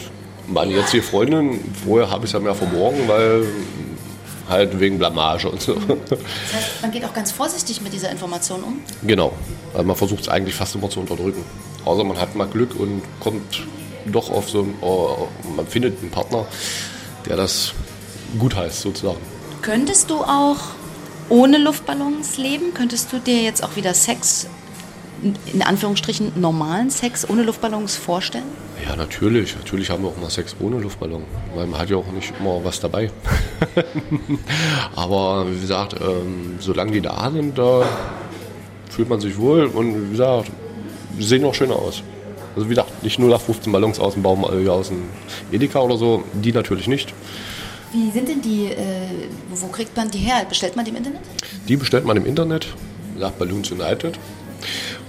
meine 0.46 0.72
jetzige 0.74 1.02
Freundin. 1.02 1.60
Vorher 1.84 2.10
habe 2.10 2.24
ich 2.24 2.30
es 2.30 2.32
ja 2.32 2.40
mehr 2.40 2.54
verborgen, 2.54 3.06
weil 3.06 3.46
halt 4.48 4.80
wegen 4.80 4.98
Blamage 4.98 5.48
und 5.48 5.60
so. 5.60 5.74
Das 6.08 6.18
heißt, 6.54 6.82
man 6.82 6.90
geht 6.90 7.04
auch 7.04 7.14
ganz 7.14 7.32
vorsichtig 7.32 7.80
mit 7.80 7.92
dieser 7.92 8.10
Information 8.10 8.62
um? 8.62 8.80
Genau. 9.02 9.32
Also 9.72 9.84
man 9.84 9.96
versucht 9.96 10.22
es 10.22 10.28
eigentlich 10.28 10.54
fast 10.54 10.74
immer 10.74 10.90
zu 10.90 11.00
unterdrücken. 11.00 11.44
Außer 11.84 12.04
man 12.04 12.18
hat 12.18 12.34
mal 12.34 12.46
Glück 12.46 12.78
und 12.78 13.02
kommt 13.20 13.62
doch 14.06 14.30
auf 14.30 14.48
so 14.48 14.62
ein, 14.62 14.74
oh, 14.80 15.28
man 15.56 15.66
findet 15.66 16.00
einen 16.00 16.10
Partner, 16.10 16.46
der 17.26 17.36
das 17.36 17.72
gut 18.38 18.56
heißt 18.56 18.80
sozusagen. 18.80 19.18
Könntest 19.62 20.10
du 20.10 20.22
auch 20.22 20.58
ohne 21.28 21.58
Luftballons 21.58 22.38
leben? 22.38 22.74
Könntest 22.74 23.12
du 23.12 23.18
dir 23.18 23.42
jetzt 23.42 23.62
auch 23.62 23.76
wieder 23.76 23.94
Sex, 23.94 24.46
in 25.52 25.62
Anführungsstrichen 25.62 26.40
normalen 26.40 26.90
Sex 26.90 27.28
ohne 27.28 27.42
Luftballons 27.42 27.96
vorstellen? 27.96 28.67
Ja, 28.86 28.96
natürlich. 28.96 29.56
Natürlich 29.56 29.90
haben 29.90 30.02
wir 30.02 30.10
auch 30.10 30.16
mal 30.16 30.30
Sex 30.30 30.54
ohne 30.60 30.78
Luftballon, 30.78 31.24
weil 31.54 31.66
man 31.66 31.80
hat 31.80 31.90
ja 31.90 31.96
auch 31.96 32.06
nicht 32.12 32.32
immer 32.38 32.64
was 32.64 32.80
dabei. 32.80 33.10
Aber 34.96 35.46
wie 35.50 35.60
gesagt, 35.60 35.94
ähm, 36.00 36.56
solange 36.60 36.92
die 36.92 37.00
da 37.00 37.30
sind, 37.30 37.58
da 37.58 37.82
fühlt 38.90 39.08
man 39.08 39.20
sich 39.20 39.36
wohl 39.38 39.66
und 39.66 40.08
wie 40.08 40.10
gesagt, 40.12 40.50
sie 41.18 41.24
sehen 41.24 41.44
auch 41.44 41.54
schöner 41.54 41.76
aus. 41.76 42.02
Also 42.54 42.66
wie 42.66 42.74
gesagt, 42.74 43.02
nicht 43.02 43.18
nur 43.18 43.30
nach 43.30 43.40
15 43.40 43.72
Ballons 43.72 44.00
aus 44.00 44.14
dem 44.14 44.22
Baum, 44.22 44.44
äh, 44.44 44.68
aus 44.68 44.88
dem 44.88 45.04
Edeka 45.52 45.80
oder 45.80 45.96
so, 45.96 46.24
die 46.32 46.52
natürlich 46.52 46.88
nicht. 46.88 47.12
Wie 47.92 48.10
sind 48.10 48.28
denn 48.28 48.42
die, 48.42 48.66
äh, 48.66 49.28
wo 49.50 49.68
kriegt 49.68 49.96
man 49.96 50.10
die 50.10 50.18
her? 50.18 50.44
Bestellt 50.48 50.76
man 50.76 50.84
die 50.84 50.90
im 50.90 50.96
Internet? 50.96 51.20
Die 51.68 51.76
bestellt 51.76 52.04
man 52.04 52.16
im 52.16 52.26
Internet, 52.26 52.68
sagt 53.18 53.38
Balloons 53.38 53.70
United. 53.70 54.18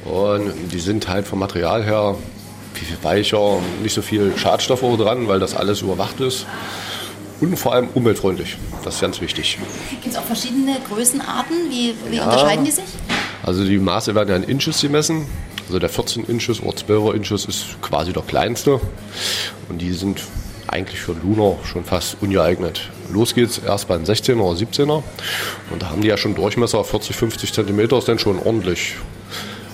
Und 0.06 0.54
die 0.72 0.80
sind 0.80 1.08
halt 1.08 1.28
vom 1.28 1.40
Material 1.40 1.84
her 1.84 2.16
viel, 2.74 2.88
viel 2.88 3.04
weicher, 3.04 3.58
nicht 3.84 3.94
so 3.94 4.02
viel 4.02 4.34
Schadstoffe 4.38 4.82
dran, 4.98 5.28
weil 5.28 5.40
das 5.40 5.56
alles 5.56 5.82
überwacht 5.82 6.20
ist. 6.20 6.46
Und 7.42 7.56
vor 7.58 7.74
allem 7.74 7.88
umweltfreundlich. 7.94 8.58
Das 8.84 8.96
ist 8.96 9.02
ganz 9.02 9.22
wichtig. 9.22 9.58
Gibt 9.90 10.08
es 10.08 10.18
auch 10.18 10.26
verschiedene 10.26 10.78
Größenarten? 10.90 11.70
Wie, 11.70 11.94
wie 12.10 12.18
Ja. 12.18 12.26
unterscheiden 12.26 12.66
die 12.66 12.72
sich? 12.72 12.84
Also 13.44 13.64
die 13.64 13.78
Maße 13.78 14.14
werden 14.14 14.30
ja 14.30 14.36
in 14.36 14.44
Inches 14.44 14.82
gemessen. 14.82 15.26
Also 15.68 15.80
der 15.80 15.90
14 15.90 16.26
Inches 16.26 16.62
oder 16.62 16.76
12er 16.78 17.14
Inches 17.16 17.46
ist 17.46 17.82
quasi 17.82 18.12
der 18.12 18.24
kleinste. 18.24 18.82
Und 19.70 19.80
die 19.80 19.94
sind 19.94 20.22
eigentlich 20.68 21.00
für 21.00 21.14
Lunar 21.14 21.58
schon 21.64 21.86
fast 21.86 22.18
ungeeignet. 22.22 22.90
Los 23.12 23.34
geht's 23.34 23.58
erst 23.58 23.88
beim 23.88 24.04
16er 24.04 24.40
oder 24.42 24.60
17er. 24.60 25.02
Und 25.72 25.82
da 25.82 25.90
haben 25.90 26.02
die 26.02 26.10
ja 26.10 26.18
schon 26.18 26.36
Durchmesser 26.36 26.84
40, 26.84 27.16
50 27.16 27.54
Zentimeter, 27.54 27.98
ist 28.00 28.08
dann 28.10 28.20
schon 28.20 28.38
ordentlich. 28.40 28.96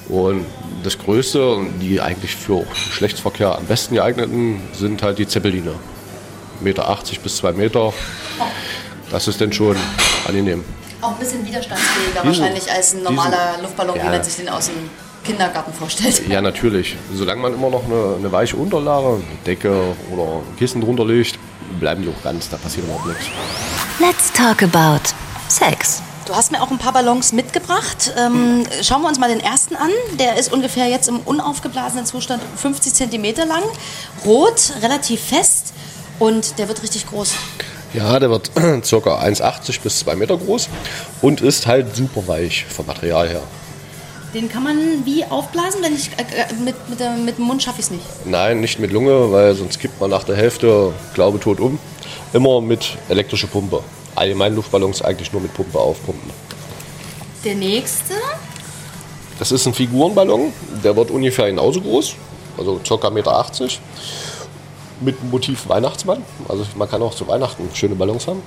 Und 0.10 0.46
das 0.84 0.98
Größte, 1.00 1.56
und 1.56 1.80
die 1.80 2.00
eigentlich 2.00 2.36
für 2.36 2.64
Geschlechtsverkehr 2.90 3.56
am 3.58 3.66
besten 3.66 3.96
geeigneten, 3.96 4.62
sind 4.74 5.02
halt 5.02 5.18
die 5.18 5.28
Zeppeline. 5.28 5.72
1,80 5.72 6.64
Meter 6.64 6.96
bis 7.24 7.38
2 7.38 7.52
Meter. 7.54 7.94
Das 9.12 9.28
ist 9.28 9.42
dann 9.42 9.52
schon 9.52 9.76
angenehm. 10.28 10.64
Auch 11.02 11.12
ein 11.12 11.18
bisschen 11.20 11.46
widerstandsfähiger 11.46 12.22
Die 12.24 12.28
sind- 12.30 12.40
wahrscheinlich 12.40 12.72
als 12.72 12.94
ein 12.94 13.04
normaler 13.04 13.54
sind- 13.54 13.64
Luftballon, 13.64 13.96
wie 13.96 14.00
ja. 14.00 14.06
man 14.12 14.24
sich 14.24 14.36
den 14.38 14.50
aus 14.50 14.68
dem 14.68 14.76
Kindergarten 15.24 15.74
vorstellt. 15.74 16.28
Ja, 16.30 16.40
natürlich. 16.42 16.96
Solange 17.14 17.42
man 17.42 17.54
immer 17.54 17.70
noch 17.72 17.84
eine, 17.86 18.16
eine 18.20 18.32
weiche 18.32 18.56
Unterlage, 18.56 19.08
eine 19.16 19.24
Decke 19.46 19.72
oder 20.12 20.24
ein 20.48 20.56
Kissen 20.58 20.82
drunter 20.82 21.06
legt, 21.06 21.38
bleiben 21.80 22.04
die 22.04 22.10
auch 22.10 22.24
ganz, 22.24 22.48
da 22.50 22.58
passiert 22.58 22.86
überhaupt 22.86 23.08
nichts. 23.08 23.26
Let's 24.00 24.32
talk 24.32 24.62
about 24.64 25.02
Sex. 25.48 26.02
Du 26.26 26.36
hast 26.36 26.52
mir 26.52 26.60
auch 26.60 26.72
ein 26.72 26.80
paar 26.80 26.94
Ballons 26.94 27.34
mitgebracht. 27.34 28.12
Ähm, 28.18 28.64
schauen 28.82 29.04
wir 29.04 29.10
uns 29.10 29.20
mal 29.20 29.30
den 29.30 29.40
ersten 29.40 29.76
an. 29.76 29.92
Der 30.20 30.38
ist 30.38 30.52
ungefähr 30.52 30.88
jetzt 30.88 31.08
im 31.08 31.20
unaufgeblasenen 31.20 32.08
Zustand 32.08 32.42
50 32.58 32.96
Zentimeter 32.96 33.46
lang, 33.46 33.62
rot, 34.26 34.74
relativ 34.82 35.22
fest 35.22 35.74
und 36.18 36.58
der 36.58 36.68
wird 36.68 36.82
richtig 36.82 37.06
groß. 37.06 37.36
Ja, 37.94 38.20
der 38.20 38.32
wird 38.32 38.52
ca. 38.56 38.62
1,80 38.64 39.82
bis 39.82 40.00
2 40.00 40.16
Meter 40.16 40.36
groß 40.36 40.68
und 41.22 41.42
ist 41.42 41.68
halt 41.68 41.96
super 41.96 42.28
weich 42.28 42.66
vom 42.66 42.88
Material 42.88 43.30
her. 43.30 43.44
Den 44.34 44.50
kann 44.50 44.64
man 44.64 45.06
wie 45.06 45.24
aufblasen, 45.26 45.84
wenn 45.84 45.94
ich 45.94 46.10
äh, 46.18 46.24
äh, 46.24 46.54
mit, 46.56 46.90
mit, 46.90 47.00
der, 47.00 47.12
mit 47.12 47.38
dem 47.38 47.46
Mund 47.46 47.62
schaffe 47.62 47.80
ich 47.80 47.86
es 47.86 47.92
nicht. 47.92 48.04
Nein, 48.26 48.62
nicht 48.62 48.80
mit 48.80 48.92
Lunge, 48.92 49.32
weil 49.32 49.54
sonst 49.54 49.80
kippt 49.80 50.02
man 50.02 50.10
nach 50.10 50.24
der 50.24 50.36
Hälfte, 50.36 50.92
glaube 51.14 51.40
tot 51.40 51.60
um. 51.60 51.78
Immer 52.34 52.62
mit 52.62 52.98
elektrischer 53.10 53.48
Pumpe. 53.48 53.84
Allgemein 54.16 54.56
Luftballons 54.56 55.02
eigentlich 55.02 55.32
nur 55.34 55.42
mit 55.42 55.54
Pumpe 55.54 55.78
aufpumpen. 55.78 56.32
Der 57.44 57.56
nächste, 57.56 58.14
Das 59.38 59.52
ist 59.52 59.68
ein 59.68 59.74
Figurenballon, 59.74 60.54
der 60.84 60.96
wird 60.96 61.12
ungefähr 61.12 61.48
genauso 61.48 61.82
groß, 61.82 62.16
also 62.58 62.80
ca. 62.84 62.96
1,80 62.96 63.12
Meter. 63.12 63.46
Mit 65.02 65.22
Motiv 65.30 65.68
Weihnachtsmann. 65.68 66.24
Also 66.48 66.66
man 66.78 66.90
kann 66.90 67.02
auch 67.02 67.14
zu 67.14 67.28
Weihnachten 67.28 67.70
schöne 67.74 67.96
Ballons 67.96 68.28
haben. 68.28 68.42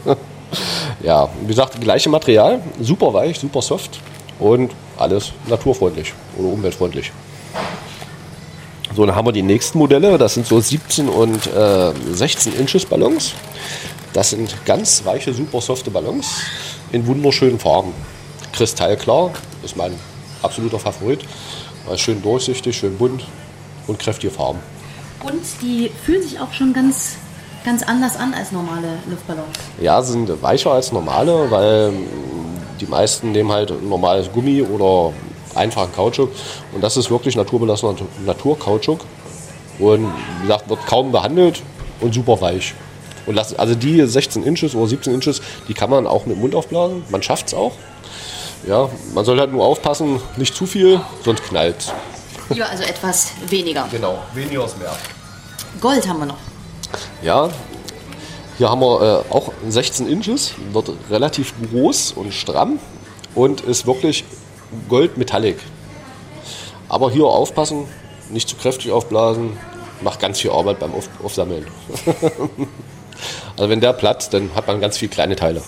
ja, 1.02 1.28
wie 1.42 1.46
gesagt, 1.46 1.78
gleiche 1.80 2.08
Material, 2.08 2.62
super 2.80 3.12
weich, 3.12 3.38
super 3.38 3.60
soft 3.60 4.00
und 4.38 4.72
alles 4.96 5.32
naturfreundlich 5.46 6.14
oder 6.38 6.48
umweltfreundlich. 6.48 7.12
So, 8.94 9.06
dann 9.06 9.14
haben 9.14 9.26
wir 9.26 9.32
die 9.32 9.42
nächsten 9.42 9.78
Modelle. 9.78 10.18
Das 10.18 10.34
sind 10.34 10.46
so 10.46 10.60
17 10.60 11.08
und 11.08 11.46
äh, 11.46 11.92
16 12.12 12.54
Inches 12.54 12.84
Ballons. 12.84 13.34
Das 14.12 14.28
sind 14.28 14.54
ganz 14.66 15.04
weiche, 15.06 15.32
super 15.32 15.62
softe 15.62 15.90
Ballons 15.90 16.42
in 16.92 17.06
wunderschönen 17.06 17.58
Farben. 17.58 17.94
Kristallklar 18.52 19.30
ist 19.64 19.74
mein 19.76 19.94
absoluter 20.42 20.78
Favorit. 20.78 21.20
Schön 21.96 22.20
durchsichtig, 22.20 22.76
schön 22.76 22.98
bunt 22.98 23.24
und 23.86 23.98
kräftige 23.98 24.30
Farben. 24.30 24.58
Und 25.24 25.40
die 25.62 25.90
fühlen 26.04 26.22
sich 26.22 26.38
auch 26.38 26.52
schon 26.52 26.74
ganz, 26.74 27.12
ganz 27.64 27.82
anders 27.82 28.16
an 28.16 28.34
als 28.34 28.52
normale 28.52 28.98
Luftballons. 29.08 29.56
Ja, 29.80 30.02
sind 30.02 30.42
weicher 30.42 30.72
als 30.72 30.92
normale, 30.92 31.50
weil 31.50 31.94
die 32.80 32.86
meisten 32.86 33.32
nehmen 33.32 33.50
halt 33.50 33.82
normales 33.82 34.30
Gummi 34.30 34.60
oder 34.62 35.14
einfachen 35.54 35.92
Kautschuk. 35.92 36.30
Und 36.72 36.82
das 36.82 36.98
ist 36.98 37.10
wirklich 37.10 37.34
naturbelassener 37.34 37.94
Naturkautschuk. 38.26 39.06
Und 39.78 40.12
wie 40.40 40.42
gesagt, 40.42 40.68
wird 40.68 40.86
kaum 40.86 41.12
behandelt 41.12 41.62
und 42.00 42.12
super 42.12 42.38
weich. 42.42 42.74
Und 43.26 43.36
das, 43.36 43.54
also 43.54 43.74
die 43.74 44.04
16 44.04 44.42
Inches 44.42 44.74
oder 44.74 44.86
17 44.86 45.14
Inches, 45.14 45.40
die 45.68 45.74
kann 45.74 45.90
man 45.90 46.06
auch 46.06 46.26
mit 46.26 46.36
dem 46.36 46.40
Mund 46.40 46.54
aufblasen. 46.54 47.04
Man 47.10 47.22
schafft 47.22 47.48
es 47.48 47.54
auch. 47.54 47.72
Ja, 48.66 48.88
man 49.14 49.24
soll 49.24 49.40
halt 49.40 49.52
nur 49.52 49.64
aufpassen, 49.64 50.20
nicht 50.36 50.54
zu 50.54 50.66
viel, 50.66 51.00
sonst 51.24 51.42
knallt 51.42 51.92
Ja, 52.54 52.66
also 52.66 52.84
etwas 52.84 53.32
weniger. 53.48 53.88
Genau, 53.90 54.18
weniger 54.34 54.64
ist 54.64 54.78
mehr. 54.78 54.96
Gold 55.80 56.06
haben 56.06 56.20
wir 56.20 56.26
noch. 56.26 56.36
Ja, 57.22 57.50
hier 58.58 58.70
haben 58.70 58.80
wir 58.80 59.24
äh, 59.30 59.34
auch 59.34 59.50
16 59.68 60.06
Inches, 60.06 60.54
wird 60.72 60.92
relativ 61.10 61.54
groß 61.70 62.12
und 62.12 62.32
stramm 62.32 62.78
und 63.34 63.62
ist 63.62 63.86
wirklich 63.86 64.24
goldmetallic. 64.88 65.58
Aber 66.88 67.10
hier 67.10 67.24
aufpassen, 67.24 67.86
nicht 68.30 68.48
zu 68.48 68.56
kräftig 68.56 68.92
aufblasen, 68.92 69.56
macht 70.02 70.20
ganz 70.20 70.40
viel 70.40 70.50
Arbeit 70.50 70.78
beim 70.78 70.94
Auf 70.94 71.08
Aufsammeln. 71.22 71.66
also 73.56 73.68
wenn 73.68 73.80
der 73.80 73.92
platzt, 73.92 74.34
dann 74.34 74.54
hat 74.54 74.66
man 74.66 74.80
ganz 74.80 74.98
viele 74.98 75.10
kleine 75.10 75.36
Teile. 75.36 75.62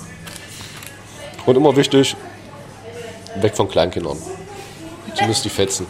Und 1.46 1.56
immer 1.56 1.76
wichtig, 1.76 2.16
weg 3.40 3.56
von 3.56 3.68
Kleinkindern. 3.68 4.16
Zumindest 5.14 5.44
die 5.44 5.50
Fetzen. 5.50 5.86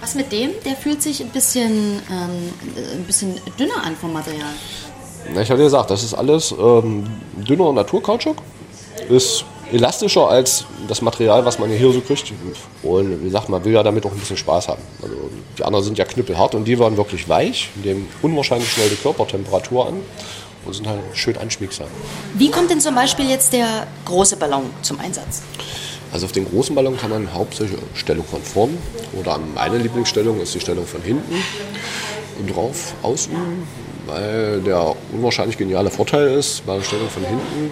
Was 0.00 0.14
mit 0.14 0.32
dem? 0.32 0.50
Der 0.64 0.74
fühlt 0.74 1.00
sich 1.00 1.20
ein 1.20 1.28
bisschen, 1.28 2.02
ähm, 2.10 2.52
ein 2.94 3.04
bisschen 3.04 3.40
dünner 3.58 3.84
an 3.84 3.96
vom 3.96 4.12
Material. 4.12 4.50
Na, 5.32 5.42
ich 5.42 5.50
hatte 5.50 5.62
gesagt, 5.62 5.90
das 5.90 6.02
ist 6.02 6.14
alles 6.14 6.52
ähm, 6.52 7.08
dünner 7.36 7.72
Naturkautschuk. 7.72 8.38
Ist 9.08 9.44
elastischer 9.72 10.28
als 10.28 10.64
das 10.88 11.02
Material, 11.02 11.44
was 11.44 11.58
man 11.58 11.70
hier 11.70 11.92
so 11.92 12.00
kriegt. 12.00 12.32
Und 12.82 13.20
wie 13.20 13.24
gesagt, 13.24 13.48
man 13.48 13.64
will 13.64 13.72
ja 13.72 13.82
damit 13.82 14.04
auch 14.06 14.12
ein 14.12 14.18
bisschen 14.18 14.36
Spaß 14.36 14.68
haben. 14.68 14.82
Also 15.02 15.14
die 15.58 15.64
anderen 15.64 15.84
sind 15.84 15.98
ja 15.98 16.04
knüppelhart 16.04 16.54
und 16.54 16.64
die 16.64 16.78
waren 16.78 16.96
wirklich 16.96 17.28
weich, 17.28 17.70
nehmen 17.82 18.08
unwahrscheinlich 18.22 18.70
schnell 18.70 18.88
die 18.88 18.96
Körpertemperatur 18.96 19.88
an 19.88 20.00
und 20.64 20.72
sind 20.74 20.86
halt 20.86 21.00
schön 21.14 21.36
anschmiegsam. 21.36 21.88
Wie 22.34 22.50
kommt 22.50 22.70
denn 22.70 22.80
zum 22.80 22.94
Beispiel 22.94 23.28
jetzt 23.28 23.52
der 23.52 23.86
große 24.04 24.36
Ballon 24.36 24.70
zum 24.82 25.00
Einsatz? 25.00 25.42
Also 26.12 26.26
auf 26.26 26.32
den 26.32 26.44
großen 26.44 26.74
Ballon 26.74 26.96
kann 26.98 27.10
man 27.10 27.32
hauptsächlich 27.32 27.78
Stellung 27.94 28.24
von 28.24 28.42
vorn 28.42 28.76
oder 29.18 29.38
meine 29.54 29.78
Lieblingsstellung 29.78 30.40
ist 30.40 30.54
die 30.54 30.60
Stellung 30.60 30.86
von 30.86 31.00
hinten 31.02 31.42
drauf 32.52 32.94
ausüben, 33.02 33.66
weil 34.06 34.60
der 34.60 34.94
unwahrscheinlich 35.12 35.56
geniale 35.56 35.90
Vorteil 35.90 36.34
ist 36.34 36.66
bei 36.66 36.76
der 36.76 36.84
Stellung 36.84 37.08
von 37.08 37.24
hinten 37.24 37.70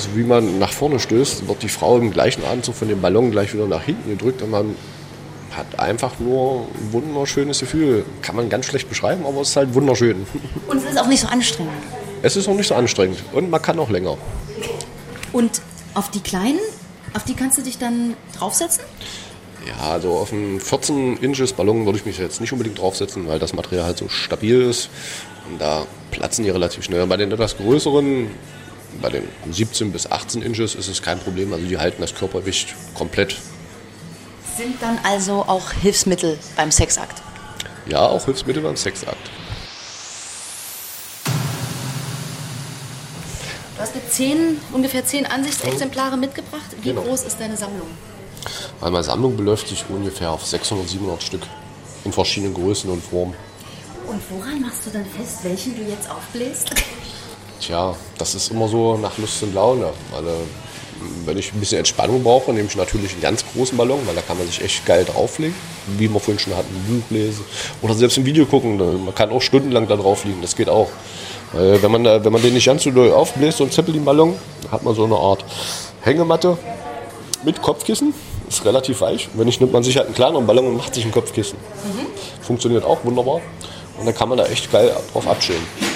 so 0.00 0.16
wie 0.16 0.24
man 0.24 0.58
nach 0.58 0.72
vorne 0.72 0.98
stößt, 0.98 1.48
wird 1.48 1.62
die 1.62 1.68
Frau 1.68 1.98
im 1.98 2.10
gleichen 2.10 2.44
Anzug 2.44 2.74
von 2.74 2.88
dem 2.88 3.00
Ballon 3.00 3.30
gleich 3.30 3.52
wieder 3.54 3.66
nach 3.66 3.82
hinten 3.82 4.10
gedrückt 4.10 4.42
und 4.42 4.50
man 4.50 4.74
hat 5.56 5.78
einfach 5.78 6.18
nur 6.18 6.66
ein 6.74 6.92
wunderschönes 6.92 7.60
Gefühl. 7.60 8.04
Kann 8.22 8.36
man 8.36 8.48
ganz 8.48 8.66
schlecht 8.66 8.88
beschreiben, 8.88 9.26
aber 9.26 9.40
es 9.40 9.50
ist 9.50 9.56
halt 9.56 9.74
wunderschön. 9.74 10.26
Und 10.68 10.78
es 10.78 10.84
ist 10.84 10.98
auch 10.98 11.06
nicht 11.06 11.20
so 11.20 11.28
anstrengend. 11.28 11.72
Es 12.22 12.36
ist 12.36 12.48
auch 12.48 12.54
nicht 12.54 12.68
so 12.68 12.74
anstrengend 12.74 13.18
und 13.32 13.50
man 13.50 13.60
kann 13.62 13.78
auch 13.78 13.90
länger. 13.90 14.16
Und 15.32 15.62
auf 15.94 16.10
die 16.10 16.20
kleinen, 16.20 16.60
auf 17.14 17.24
die 17.24 17.34
kannst 17.34 17.58
du 17.58 17.62
dich 17.62 17.78
dann 17.78 18.14
draufsetzen? 18.36 18.84
Ja, 19.66 19.92
also 19.92 20.12
auf 20.12 20.32
einen 20.32 20.60
14 20.60 21.18
Inches 21.18 21.52
Ballon 21.52 21.84
würde 21.84 21.98
ich 21.98 22.06
mich 22.06 22.18
jetzt 22.18 22.40
nicht 22.40 22.52
unbedingt 22.52 22.78
draufsetzen, 22.78 23.28
weil 23.28 23.38
das 23.38 23.52
Material 23.52 23.86
halt 23.86 23.98
so 23.98 24.08
stabil 24.08 24.62
ist. 24.62 24.88
Und 25.50 25.60
da 25.60 25.86
platzen 26.10 26.44
die 26.44 26.50
relativ 26.50 26.84
schnell. 26.84 27.06
Bei 27.06 27.16
den 27.16 27.30
etwas 27.30 27.56
größeren, 27.56 28.28
bei 29.00 29.08
den 29.10 29.28
17 29.50 29.92
bis 29.92 30.10
18 30.10 30.42
Inches 30.42 30.74
ist 30.74 30.88
es 30.88 31.02
kein 31.02 31.18
Problem. 31.18 31.52
Also 31.52 31.66
die 31.66 31.78
halten 31.78 32.00
das 32.00 32.14
Körpergewicht 32.14 32.74
komplett. 32.94 33.36
Sind 34.56 34.80
dann 34.82 34.98
also 35.04 35.44
auch 35.46 35.70
Hilfsmittel 35.72 36.38
beim 36.56 36.70
Sexakt? 36.70 37.22
Ja, 37.86 38.00
auch 38.06 38.24
Hilfsmittel 38.24 38.62
beim 38.62 38.76
Sexakt. 38.76 39.30
Du 43.76 43.82
hast 43.82 43.94
mir 43.94 44.06
zehn, 44.10 44.60
ungefähr 44.72 45.04
zehn 45.06 45.24
Ansichtsexemplare 45.24 46.16
mitgebracht. 46.18 46.60
Wie 46.82 46.90
Genau. 46.90 47.02
groß 47.02 47.22
ist 47.22 47.40
deine 47.40 47.56
Sammlung? 47.56 47.88
Meine 48.80 49.02
Sammlung 49.02 49.36
beläuft 49.36 49.68
sich 49.68 49.84
ungefähr 49.88 50.30
auf 50.30 50.44
600, 50.46 50.88
700 50.88 51.22
Stück 51.22 51.42
in 52.04 52.12
verschiedenen 52.12 52.54
Größen 52.54 52.90
und 52.90 53.02
Formen. 53.02 53.34
Und 54.06 54.20
woran 54.30 54.60
machst 54.60 54.84
du 54.86 54.90
dann 54.90 55.06
fest, 55.06 55.38
welchen 55.44 55.76
du 55.76 55.82
jetzt 55.90 56.10
aufbläst? 56.10 56.70
Tja, 57.60 57.94
das 58.16 58.34
ist 58.34 58.50
immer 58.50 58.68
so 58.68 58.96
nach 58.96 59.18
Lust 59.18 59.42
und 59.42 59.54
Laune. 59.54 59.84
Äh, 59.84 60.22
wenn 61.24 61.38
ich 61.38 61.52
ein 61.52 61.60
bisschen 61.60 61.78
Entspannung 61.78 62.22
brauche, 62.22 62.52
nehme 62.52 62.68
ich 62.68 62.76
natürlich 62.76 63.12
einen 63.12 63.20
ganz 63.20 63.44
großen 63.54 63.76
Ballon, 63.76 64.00
weil 64.06 64.14
da 64.14 64.22
kann 64.22 64.38
man 64.38 64.46
sich 64.46 64.62
echt 64.62 64.84
geil 64.86 65.04
drauflegen. 65.04 65.54
Wie 65.98 66.12
wir 66.12 66.20
vorhin 66.20 66.38
schon 66.38 66.54
hatten, 66.56 66.74
ein 66.74 67.00
Buch 67.00 67.10
lesen 67.10 67.44
oder 67.82 67.94
selbst 67.94 68.18
ein 68.18 68.24
Video 68.24 68.46
gucken. 68.46 68.76
Man 69.04 69.14
kann 69.14 69.30
auch 69.30 69.42
stundenlang 69.42 69.88
da 69.88 69.96
drauf 69.96 70.24
liegen, 70.24 70.40
das 70.42 70.56
geht 70.56 70.68
auch. 70.68 70.88
Weil 71.52 71.82
wenn 71.82 71.90
man, 71.90 72.04
wenn 72.04 72.32
man 72.32 72.42
den 72.42 72.54
nicht 72.54 72.66
ganz 72.66 72.82
so 72.82 72.90
doll 72.90 73.12
aufbläst, 73.12 73.58
so 73.58 73.64
ein 73.64 73.70
Zeppelin-Ballon, 73.70 74.34
dann 74.62 74.72
hat 74.72 74.82
man 74.82 74.94
so 74.94 75.04
eine 75.04 75.16
Art 75.16 75.44
Hängematte 76.02 76.56
mit 77.44 77.60
Kopfkissen. 77.60 78.14
Ist 78.48 78.64
relativ 78.64 79.00
weich. 79.00 79.28
Wenn 79.34 79.46
nicht, 79.46 79.60
nimmt 79.60 79.72
man 79.72 79.82
sich 79.82 79.96
halt 79.96 80.06
einen 80.06 80.14
kleineren 80.14 80.46
Ballon 80.46 80.66
und 80.66 80.76
macht 80.76 80.94
sich 80.94 81.04
ein 81.04 81.12
Kopfkissen. 81.12 81.58
Funktioniert 82.40 82.84
auch 82.84 83.04
wunderbar. 83.04 83.40
Und 83.98 84.06
dann 84.06 84.14
kann 84.14 84.28
man 84.28 84.38
da 84.38 84.46
echt 84.46 84.70
geil 84.72 84.92
drauf 85.12 85.26
abchillen. 85.28 85.89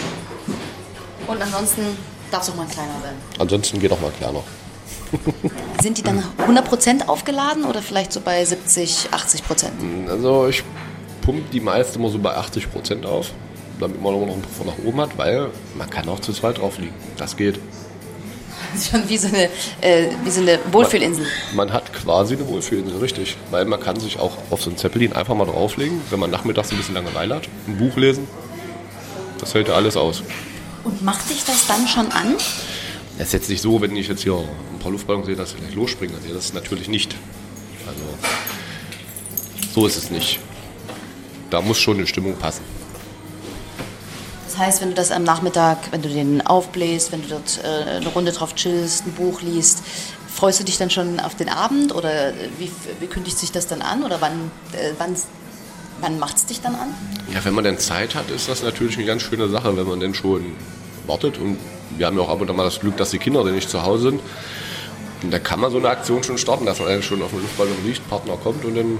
Und 1.26 1.40
ansonsten 1.43 1.83
darf 2.31 2.43
es 2.43 2.50
auch 2.50 2.57
mal 2.57 2.62
ein 2.62 2.71
kleiner 2.71 2.95
sein. 3.02 3.14
Ansonsten 3.38 3.78
geht 3.81 3.93
auch 3.93 4.00
mal 4.00 4.11
kleiner. 4.19 4.43
Sind 5.83 5.99
die 5.99 6.02
dann 6.02 6.23
100% 6.47 7.07
aufgeladen 7.07 7.64
oder 7.64 7.83
vielleicht 7.83 8.12
so 8.12 8.21
bei 8.21 8.45
70, 8.45 9.09
80%? 9.12 10.09
Also 10.09 10.49
ich 10.49 10.62
pumpe 11.23 11.43
die 11.52 11.61
meiste 11.61 11.99
immer 11.99 12.09
so 12.09 12.19
bei 12.19 12.35
80 12.35 12.73
Prozent 12.73 13.07
auf, 13.07 13.31
damit 13.81 14.02
man 14.02 14.14
immer 14.14 14.26
noch 14.26 14.33
einen 14.33 14.43
Puffer 14.43 14.64
nach 14.64 14.85
oben 14.85 15.00
hat, 15.00 15.16
weil 15.16 15.50
man 15.76 15.88
kann 15.88 16.09
auch 16.09 16.21
zu 16.21 16.33
zweit 16.33 16.59
drauf 16.59 16.78
liegen. 16.78 16.95
Das 17.16 17.37
geht. 17.37 17.59
Das 18.73 18.83
ist 18.83 18.90
schon 18.90 19.09
wie 19.09 19.16
so 19.16 19.28
eine, 19.28 19.49
äh, 19.83 20.09
wie 20.25 20.31
so 20.31 20.40
eine 20.40 20.59
Wohlfühlinsel. 20.73 21.25
Man 21.54 21.73
hat 21.73 21.93
quasi 21.93 22.35
eine 22.35 22.49
Wohlfühlinsel, 22.49 22.99
richtig. 22.99 23.37
Weil 23.52 23.66
man 23.66 23.78
kann 23.78 24.00
sich 24.00 24.19
auch 24.19 24.37
auf 24.50 24.62
so 24.62 24.71
einen 24.71 24.78
Zeppelin 24.78 25.12
einfach 25.12 25.35
mal 25.35 25.45
drauflegen, 25.45 26.00
wenn 26.11 26.19
man 26.19 26.31
nachmittags 26.31 26.73
ein 26.73 26.76
bisschen 26.76 26.95
Langeweile 26.95 27.37
hat, 27.37 27.49
ein 27.69 27.78
Buch 27.78 27.97
lesen. 27.97 28.26
Das 29.38 29.54
hält 29.54 29.69
ja 29.69 29.75
alles 29.75 29.97
aus. 29.97 30.25
Und 30.84 31.02
macht 31.02 31.28
dich 31.30 31.44
das 31.44 31.66
dann 31.66 31.88
schon 31.88 32.12
an? 32.12 32.36
Es 33.18 33.28
ist 33.28 33.32
jetzt 33.32 33.49
nicht 33.49 33.62
so, 33.62 33.80
wenn 33.80 33.97
ich 33.97 34.08
jetzt 34.08 34.23
hier 34.23 34.36
ein 34.36 34.78
paar 34.78 34.92
Luftballons 34.92 35.26
sehe, 35.26 35.36
dass 35.36 35.52
ich 35.52 35.60
gleich 35.60 35.75
losspringe. 35.75 36.12
Das 36.32 36.44
ist 36.44 36.54
natürlich 36.54 36.88
nicht. 36.88 37.14
Also 37.86 38.02
so 39.73 39.86
ist 39.86 39.97
es 39.97 40.10
nicht. 40.10 40.40
Da 41.50 41.60
muss 41.60 41.78
schon 41.78 41.99
die 41.99 42.06
Stimmung 42.06 42.36
passen. 42.36 42.62
Das 44.47 44.58
heißt, 44.58 44.82
wenn 44.82 44.90
du 44.90 44.94
das 44.94 45.10
am 45.10 45.25
Nachmittag, 45.25 45.78
wenn 45.90 46.02
du 46.02 46.08
den 46.08 46.47
aufbläst, 46.47 47.10
wenn 47.12 47.23
du 47.23 47.28
dort 47.28 47.60
äh, 47.64 47.97
eine 47.97 48.08
Runde 48.08 48.30
drauf 48.30 48.54
chillst, 48.54 49.06
ein 49.06 49.12
Buch 49.12 49.42
liest, 49.42 49.82
freust 50.32 50.60
du 50.60 50.64
dich 50.64 50.78
dann 50.78 50.90
schon 50.90 51.18
auf 51.18 51.34
den 51.34 51.49
Abend 51.49 51.94
oder 51.94 52.28
äh, 52.28 52.34
wie, 52.58 52.70
wie 53.00 53.06
kündigt 53.06 53.38
sich 53.38 53.50
das 53.50 53.66
dann 53.66 53.82
an 53.82 54.04
oder 54.04 54.20
wann, 54.20 54.50
äh, 54.73 54.92
wann, 54.99 55.16
wann 56.00 56.19
macht 56.19 56.37
es 56.37 56.47
dich 56.47 56.61
dann 56.61 56.75
an? 56.75 56.89
Ja, 57.33 57.45
wenn 57.45 57.54
man 57.54 57.65
denn 57.65 57.78
Zeit 57.78 58.15
hat, 58.15 58.30
ist 58.30 58.49
das 58.49 58.63
natürlich 58.63 58.97
eine 58.97 59.07
ganz 59.07 59.23
schöne 59.23 59.49
Sache, 59.49 59.76
wenn 59.76 59.87
man 59.87 60.00
denn 60.00 60.15
schon 60.15 60.52
wartet. 61.07 61.39
Und 61.39 61.59
wir 61.97 62.07
haben 62.07 62.17
ja 62.17 62.23
auch 62.23 62.28
ab 62.28 62.41
und 62.41 62.50
an 62.50 62.57
mal 62.57 62.65
das 62.65 62.80
Glück, 62.80 62.97
dass 62.97 63.11
die 63.11 63.19
Kinder 63.19 63.45
dann 63.45 63.54
nicht 63.54 63.71
zu 63.71 63.83
Hause 63.83 64.11
sind. 64.11 64.21
Und 65.23 65.30
da 65.30 65.39
kann 65.39 65.61
man 65.61 65.71
so 65.71 65.78
eine 65.78 65.89
Aktion 65.89 66.23
schon 66.23 66.39
starten, 66.39 66.67
dass 66.67 66.78
man 66.80 66.89
eigentlich 66.89 67.07
schon 67.07 67.23
auf 67.23 67.30
dem 67.30 67.41
Luftballon 67.41 67.85
liegt, 67.85 68.09
Partner 68.11 68.37
kommt 68.37 68.65
und 68.65 68.76
dann 68.76 68.99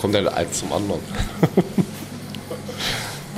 kommt 0.00 0.14
dann 0.14 0.28
eins 0.28 0.58
zum 0.58 0.72
anderen. 0.72 1.00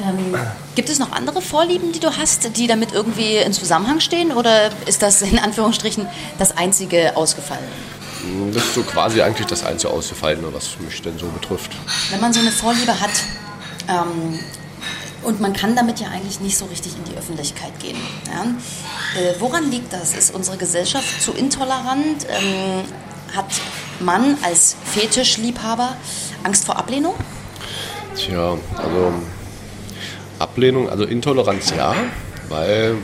Ähm, 0.03 0.35
gibt 0.77 0.89
es 0.89 0.99
noch 0.99 1.13
andere 1.13 1.43
Vorlieben, 1.43 1.93
die 1.93 2.01
du 2.01 2.17
hast, 2.17 2.57
die 2.57 2.67
damit 2.67 2.93
irgendwie 2.93 3.37
in 3.37 3.53
Zusammenhang 3.53 4.01
stehen 4.01 4.33
oder 4.33 4.71
ist 4.87 5.03
das 5.03 5.21
in 5.21 5.39
Anführungsstrichen 5.39 6.07
das 6.39 6.57
einzige 6.57 7.17
ausgefallen? 7.17 7.65
Das 8.53 8.65
ist 8.65 8.75
so 8.75 8.83
quasi 8.83 9.23
eigentlich 9.23 9.47
das 9.47 9.65
einzige 9.65 9.93
Ausgefallene, 9.93 10.53
was 10.53 10.79
mich 10.81 11.01
denn 11.03 11.19
so 11.19 11.27
betrifft. 11.27 11.73
Wenn 12.11 12.21
man 12.21 12.33
so 12.33 12.41
eine 12.41 12.53
Vorliebe 12.53 13.01
hat 13.01 13.11
ähm, 13.89 14.39
und 15.23 15.41
man 15.41 15.53
kann 15.53 15.77
damit 15.77 16.01
ja 16.01 16.09
eigentlich 16.09 16.41
nicht 16.41 16.57
so 16.57 16.67
richtig 16.67 16.97
in 16.97 17.05
die 17.05 17.19
Öffentlichkeit 17.19 17.79
gehen. 17.81 17.97
Ja? 18.27 18.43
Äh, 19.21 19.35
woran 19.39 19.71
liegt 19.71 19.93
das? 19.93 20.15
Ist 20.15 20.35
unsere 20.35 20.57
Gesellschaft 20.57 21.21
zu 21.23 21.33
intolerant? 21.33 22.27
Ähm, 22.29 22.85
hat 23.35 23.47
man 24.01 24.37
als 24.43 24.77
Fetischliebhaber 24.85 25.97
Angst 26.43 26.65
vor 26.65 26.77
Ablehnung? 26.77 27.15
Tja, 28.17 28.57
also 28.77 29.13
Ablehnung, 30.39 30.89
also 30.89 31.05
Intoleranz 31.05 31.73
ja, 31.77 31.95
weil 32.49 32.97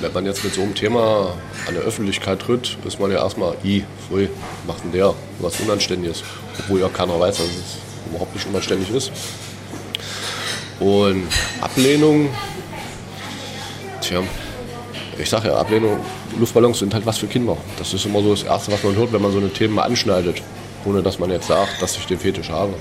wenn 0.00 0.12
man 0.12 0.26
jetzt 0.26 0.44
mit 0.44 0.54
so 0.54 0.62
einem 0.62 0.74
Thema 0.74 1.34
an 1.66 1.74
der 1.74 1.82
Öffentlichkeit 1.82 2.40
tritt, 2.40 2.76
ist 2.84 3.00
man 3.00 3.10
ja 3.10 3.22
erstmal, 3.22 3.56
i, 3.64 3.84
pfui, 4.06 4.28
macht 4.66 4.84
denn 4.84 4.92
der 4.92 5.14
was 5.38 5.58
Unanständiges, 5.60 6.22
obwohl 6.58 6.80
ja 6.80 6.88
keiner 6.88 7.18
weiß, 7.18 7.38
dass 7.38 7.46
es 7.46 8.10
überhaupt 8.10 8.34
nicht 8.34 8.46
unanständig 8.46 8.90
ist. 8.90 9.10
Und 10.80 11.26
Ablehnung, 11.60 12.28
tja, 14.00 14.22
ich 15.18 15.30
sage 15.30 15.48
ja, 15.48 15.56
Ablehnung, 15.56 15.98
Luftballons 16.38 16.80
sind 16.80 16.92
halt 16.92 17.06
was 17.06 17.18
für 17.18 17.26
Kinder. 17.26 17.56
Das 17.78 17.94
ist 17.94 18.04
immer 18.04 18.20
so 18.22 18.30
das 18.34 18.42
Erste, 18.42 18.72
was 18.72 18.82
man 18.82 18.96
hört, 18.96 19.12
wenn 19.12 19.22
man 19.22 19.32
so 19.32 19.38
eine 19.38 19.50
Themen 19.50 19.74
mal 19.74 19.84
anschneidet, 19.84 20.42
ohne 20.84 21.02
dass 21.02 21.18
man 21.18 21.30
jetzt 21.30 21.46
sagt, 21.46 21.80
dass 21.80 21.96
ich 21.96 22.06
den 22.06 22.18
Fetisch 22.18 22.50
habe. 22.50 22.74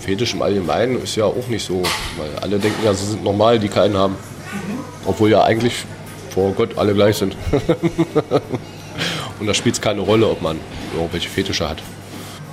Fetisch 0.00 0.34
im 0.34 0.42
Allgemeinen 0.42 1.02
ist 1.02 1.16
ja 1.16 1.24
auch 1.24 1.46
nicht 1.48 1.64
so, 1.64 1.82
weil 2.16 2.30
alle 2.40 2.58
denken 2.58 2.82
ja, 2.84 2.94
sie 2.94 3.06
sind 3.06 3.22
normal, 3.22 3.58
die 3.58 3.68
keinen 3.68 3.96
haben. 3.96 4.16
Obwohl 5.06 5.30
ja 5.30 5.44
eigentlich 5.44 5.84
vor 6.38 6.52
Gott 6.52 6.78
alle 6.78 6.94
gleich 6.94 7.16
sind. 7.16 7.36
Und 9.40 9.46
da 9.46 9.54
spielt 9.54 9.74
es 9.74 9.80
keine 9.80 10.02
Rolle, 10.02 10.28
ob 10.28 10.40
man 10.40 10.60
irgendwelche 10.94 11.28
Fetische 11.28 11.68
hat. 11.68 11.78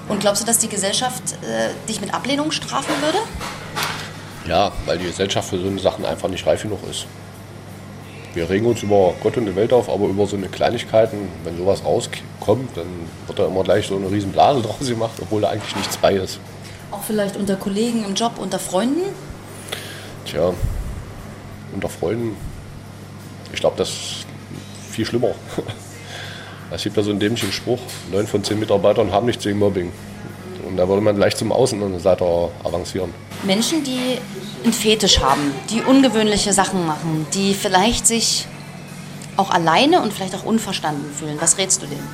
Und 0.08 0.22
glaubst 0.22 0.42
du, 0.42 0.46
dass 0.46 0.58
die 0.58 0.70
Gesellschaft 0.70 1.22
äh, 1.44 1.70
dich 1.88 2.02
mit 2.02 2.12
Ablehnung 2.14 2.52
strafen 2.52 2.94
würde? 3.02 3.20
Ja, 4.48 4.72
weil 4.86 4.98
die 4.98 5.06
Gesellschaft 5.06 5.50
für 5.50 5.60
so 5.60 5.68
eine 5.68 5.80
Sachen 5.80 6.04
einfach 6.04 6.30
nicht 6.30 6.46
reif 6.48 6.64
genug 6.64 6.80
ist. 6.90 7.06
Wir 8.34 8.50
regen 8.50 8.66
uns 8.66 8.82
über 8.82 9.14
Gott 9.22 9.38
und 9.38 9.46
die 9.46 9.56
Welt 9.56 9.72
auf, 9.72 9.88
aber 9.88 10.08
über 10.08 10.26
so 10.26 10.36
eine 10.36 10.48
Kleinigkeiten, 10.48 11.30
wenn 11.44 11.56
sowas 11.56 11.84
rauskommt, 11.86 12.76
dann 12.76 12.88
wird 13.28 13.38
da 13.38 13.46
immer 13.46 13.64
gleich 13.64 13.88
so 13.88 13.96
eine 13.96 14.10
riesen 14.10 14.32
Blase 14.32 14.62
draus 14.64 14.88
gemacht, 14.88 15.14
obwohl 15.22 15.42
da 15.42 15.50
eigentlich 15.50 15.76
nichts 15.76 15.98
bei 15.98 16.14
ist. 16.16 16.40
Auch 16.92 17.04
vielleicht 17.04 17.38
unter 17.38 17.56
Kollegen 17.56 18.04
im 18.04 18.16
Job, 18.16 18.34
unter 18.38 18.58
Freunden? 18.60 19.14
Tja, 20.26 20.54
unter 21.74 21.90
Freunden, 21.90 22.36
ich 23.56 23.62
glaube, 23.62 23.78
das 23.78 23.90
ist 23.90 24.26
viel 24.92 25.06
schlimmer. 25.06 25.32
Es 26.72 26.84
gibt 26.84 26.98
ja 26.98 27.04
so 27.04 27.12
einen 27.12 27.20
dämlichen 27.20 27.52
Spruch, 27.52 27.80
neun 28.12 28.28
von 28.28 28.44
zehn 28.44 28.60
Mitarbeitern 28.60 29.12
haben 29.12 29.28
nichts 29.28 29.44
gegen 29.44 29.60
Mobbing. 29.60 29.92
Und 30.68 30.78
da 30.78 30.88
würde 30.88 31.02
man 31.02 31.16
gleich 31.16 31.36
zum 31.36 31.52
Außen 31.52 31.82
und 31.82 32.00
Seite 32.00 32.26
avancieren. 32.64 33.14
Menschen, 33.44 33.84
die 33.84 34.18
einen 34.64 34.74
Fetisch 34.74 35.20
haben, 35.20 35.54
die 35.70 35.82
ungewöhnliche 35.82 36.54
Sachen 36.54 36.86
machen, 36.86 37.28
die 37.34 37.54
vielleicht 37.54 38.08
sich 38.08 38.48
auch 39.38 39.52
alleine 39.52 40.02
und 40.02 40.12
vielleicht 40.12 40.36
auch 40.36 40.44
unverstanden 40.44 41.14
fühlen. 41.14 41.38
Was 41.40 41.58
rätst 41.58 41.82
du 41.84 41.86
denen? 41.86 42.08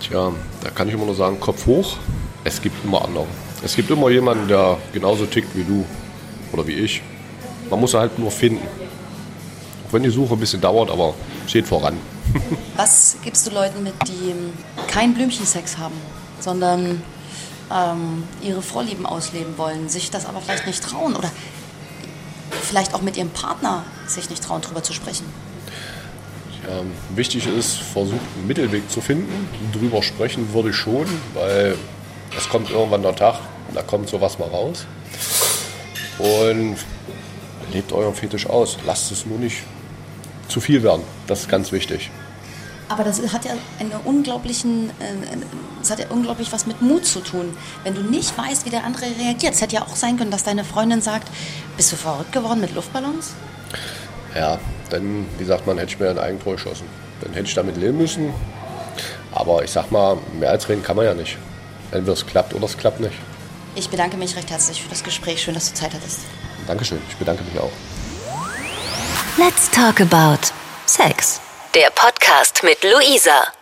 Tja, 0.00 0.32
da 0.62 0.70
kann 0.70 0.88
ich 0.88 0.94
immer 0.94 1.06
nur 1.06 1.16
sagen, 1.16 1.40
Kopf 1.40 1.66
hoch, 1.66 1.96
es 2.44 2.62
gibt 2.62 2.84
immer 2.84 3.04
andere. 3.04 3.26
Es 3.64 3.74
gibt 3.74 3.90
immer 3.90 4.10
jemanden, 4.10 4.46
der 4.48 4.78
genauso 4.92 5.26
tickt 5.26 5.56
wie 5.56 5.64
du 5.64 5.84
oder 6.52 6.66
wie 6.66 6.74
ich. 6.74 7.02
Man 7.68 7.80
muss 7.80 7.94
halt 7.94 8.18
nur 8.18 8.30
finden. 8.30 8.66
Wenn 9.94 10.02
die 10.02 10.10
Suche 10.10 10.34
ein 10.34 10.40
bisschen 10.40 10.60
dauert, 10.60 10.90
aber 10.90 11.14
steht 11.46 11.68
voran. 11.68 11.96
Was 12.76 13.16
gibst 13.22 13.46
du 13.46 13.52
Leuten 13.52 13.84
mit, 13.84 13.94
die 14.08 14.30
ähm, 14.30 14.52
keinen 14.88 15.14
Blümchensex 15.14 15.78
haben, 15.78 15.94
sondern 16.40 17.00
ähm, 17.72 18.24
ihre 18.42 18.60
Vorlieben 18.60 19.06
ausleben 19.06 19.56
wollen, 19.56 19.88
sich 19.88 20.10
das 20.10 20.26
aber 20.26 20.40
vielleicht 20.40 20.66
nicht 20.66 20.82
trauen 20.82 21.14
oder 21.14 21.30
vielleicht 22.62 22.92
auch 22.92 23.02
mit 23.02 23.16
ihrem 23.16 23.30
Partner 23.30 23.84
sich 24.08 24.28
nicht 24.30 24.42
trauen, 24.42 24.62
darüber 24.62 24.82
zu 24.82 24.92
sprechen? 24.92 25.26
Ähm, 26.68 26.90
wichtig 27.14 27.46
ist, 27.46 27.76
versucht 27.76 28.18
einen 28.36 28.48
Mittelweg 28.48 28.90
zu 28.90 29.00
finden. 29.00 29.48
Drüber 29.72 30.02
sprechen 30.02 30.52
würde 30.52 30.70
ich 30.70 30.76
schon, 30.76 31.06
weil 31.34 31.78
es 32.36 32.48
kommt 32.48 32.68
irgendwann 32.68 33.02
der 33.02 33.14
Tag, 33.14 33.36
da 33.72 33.82
kommt 33.82 34.08
sowas 34.08 34.40
mal 34.40 34.48
raus. 34.48 34.86
Und 36.18 36.78
lebt 37.72 37.92
euren 37.92 38.14
Fetisch 38.14 38.48
aus. 38.48 38.76
Lasst 38.84 39.12
es 39.12 39.24
nur 39.24 39.38
nicht 39.38 39.62
zu 40.54 40.60
viel 40.60 40.84
werden. 40.84 41.02
Das 41.26 41.40
ist 41.40 41.48
ganz 41.48 41.72
wichtig. 41.72 42.10
Aber 42.88 43.02
das 43.02 43.20
hat 43.32 43.44
ja 43.44 43.52
einen 43.80 43.92
unglaublichen, 44.04 44.90
äh, 44.90 45.36
das 45.80 45.90
hat 45.90 45.98
ja 45.98 46.06
unglaublich 46.10 46.52
was 46.52 46.66
mit 46.66 46.80
Mut 46.80 47.04
zu 47.04 47.20
tun. 47.20 47.56
Wenn 47.82 47.94
du 47.94 48.02
nicht 48.02 48.36
weißt, 48.38 48.64
wie 48.64 48.70
der 48.70 48.84
andere 48.84 49.06
reagiert. 49.18 49.54
Es 49.54 49.60
hätte 49.60 49.74
ja 49.74 49.82
auch 49.82 49.96
sein 49.96 50.16
können, 50.16 50.30
dass 50.30 50.44
deine 50.44 50.64
Freundin 50.64 51.00
sagt, 51.00 51.28
bist 51.76 51.90
du 51.90 51.96
verrückt 51.96 52.32
geworden 52.32 52.60
mit 52.60 52.72
Luftballons? 52.74 53.32
Ja, 54.34 54.60
dann, 54.90 55.26
wie 55.38 55.44
sagt 55.44 55.66
man, 55.66 55.78
hätte 55.78 55.92
ich 55.94 55.98
mir 55.98 56.10
ein 56.10 56.18
Eigentor 56.18 56.54
geschossen. 56.54 56.86
Dann 57.20 57.32
hätte 57.32 57.48
ich 57.48 57.54
damit 57.54 57.76
leben 57.76 57.98
müssen. 57.98 58.32
Aber 59.32 59.64
ich 59.64 59.72
sag 59.72 59.90
mal, 59.90 60.18
mehr 60.38 60.50
als 60.50 60.68
reden 60.68 60.84
kann 60.84 60.94
man 60.94 61.06
ja 61.06 61.14
nicht. 61.14 61.36
Entweder 61.90 62.12
es 62.12 62.24
klappt 62.24 62.54
oder 62.54 62.66
es 62.66 62.76
klappt 62.76 63.00
nicht. 63.00 63.14
Ich 63.74 63.88
bedanke 63.88 64.16
mich 64.16 64.36
recht 64.36 64.50
herzlich 64.50 64.82
für 64.82 64.90
das 64.90 65.02
Gespräch. 65.02 65.42
Schön, 65.42 65.54
dass 65.54 65.70
du 65.70 65.74
Zeit 65.74 65.92
hattest. 65.94 66.20
Dankeschön, 66.68 66.98
ich 67.08 67.16
bedanke 67.16 67.42
mich 67.42 67.58
auch. 67.58 67.72
Let's 69.36 69.68
talk 69.68 69.98
about 69.98 70.52
Sex. 70.86 71.40
Der 71.74 71.90
Podcast 71.90 72.62
mit 72.62 72.84
Luisa. 72.84 73.52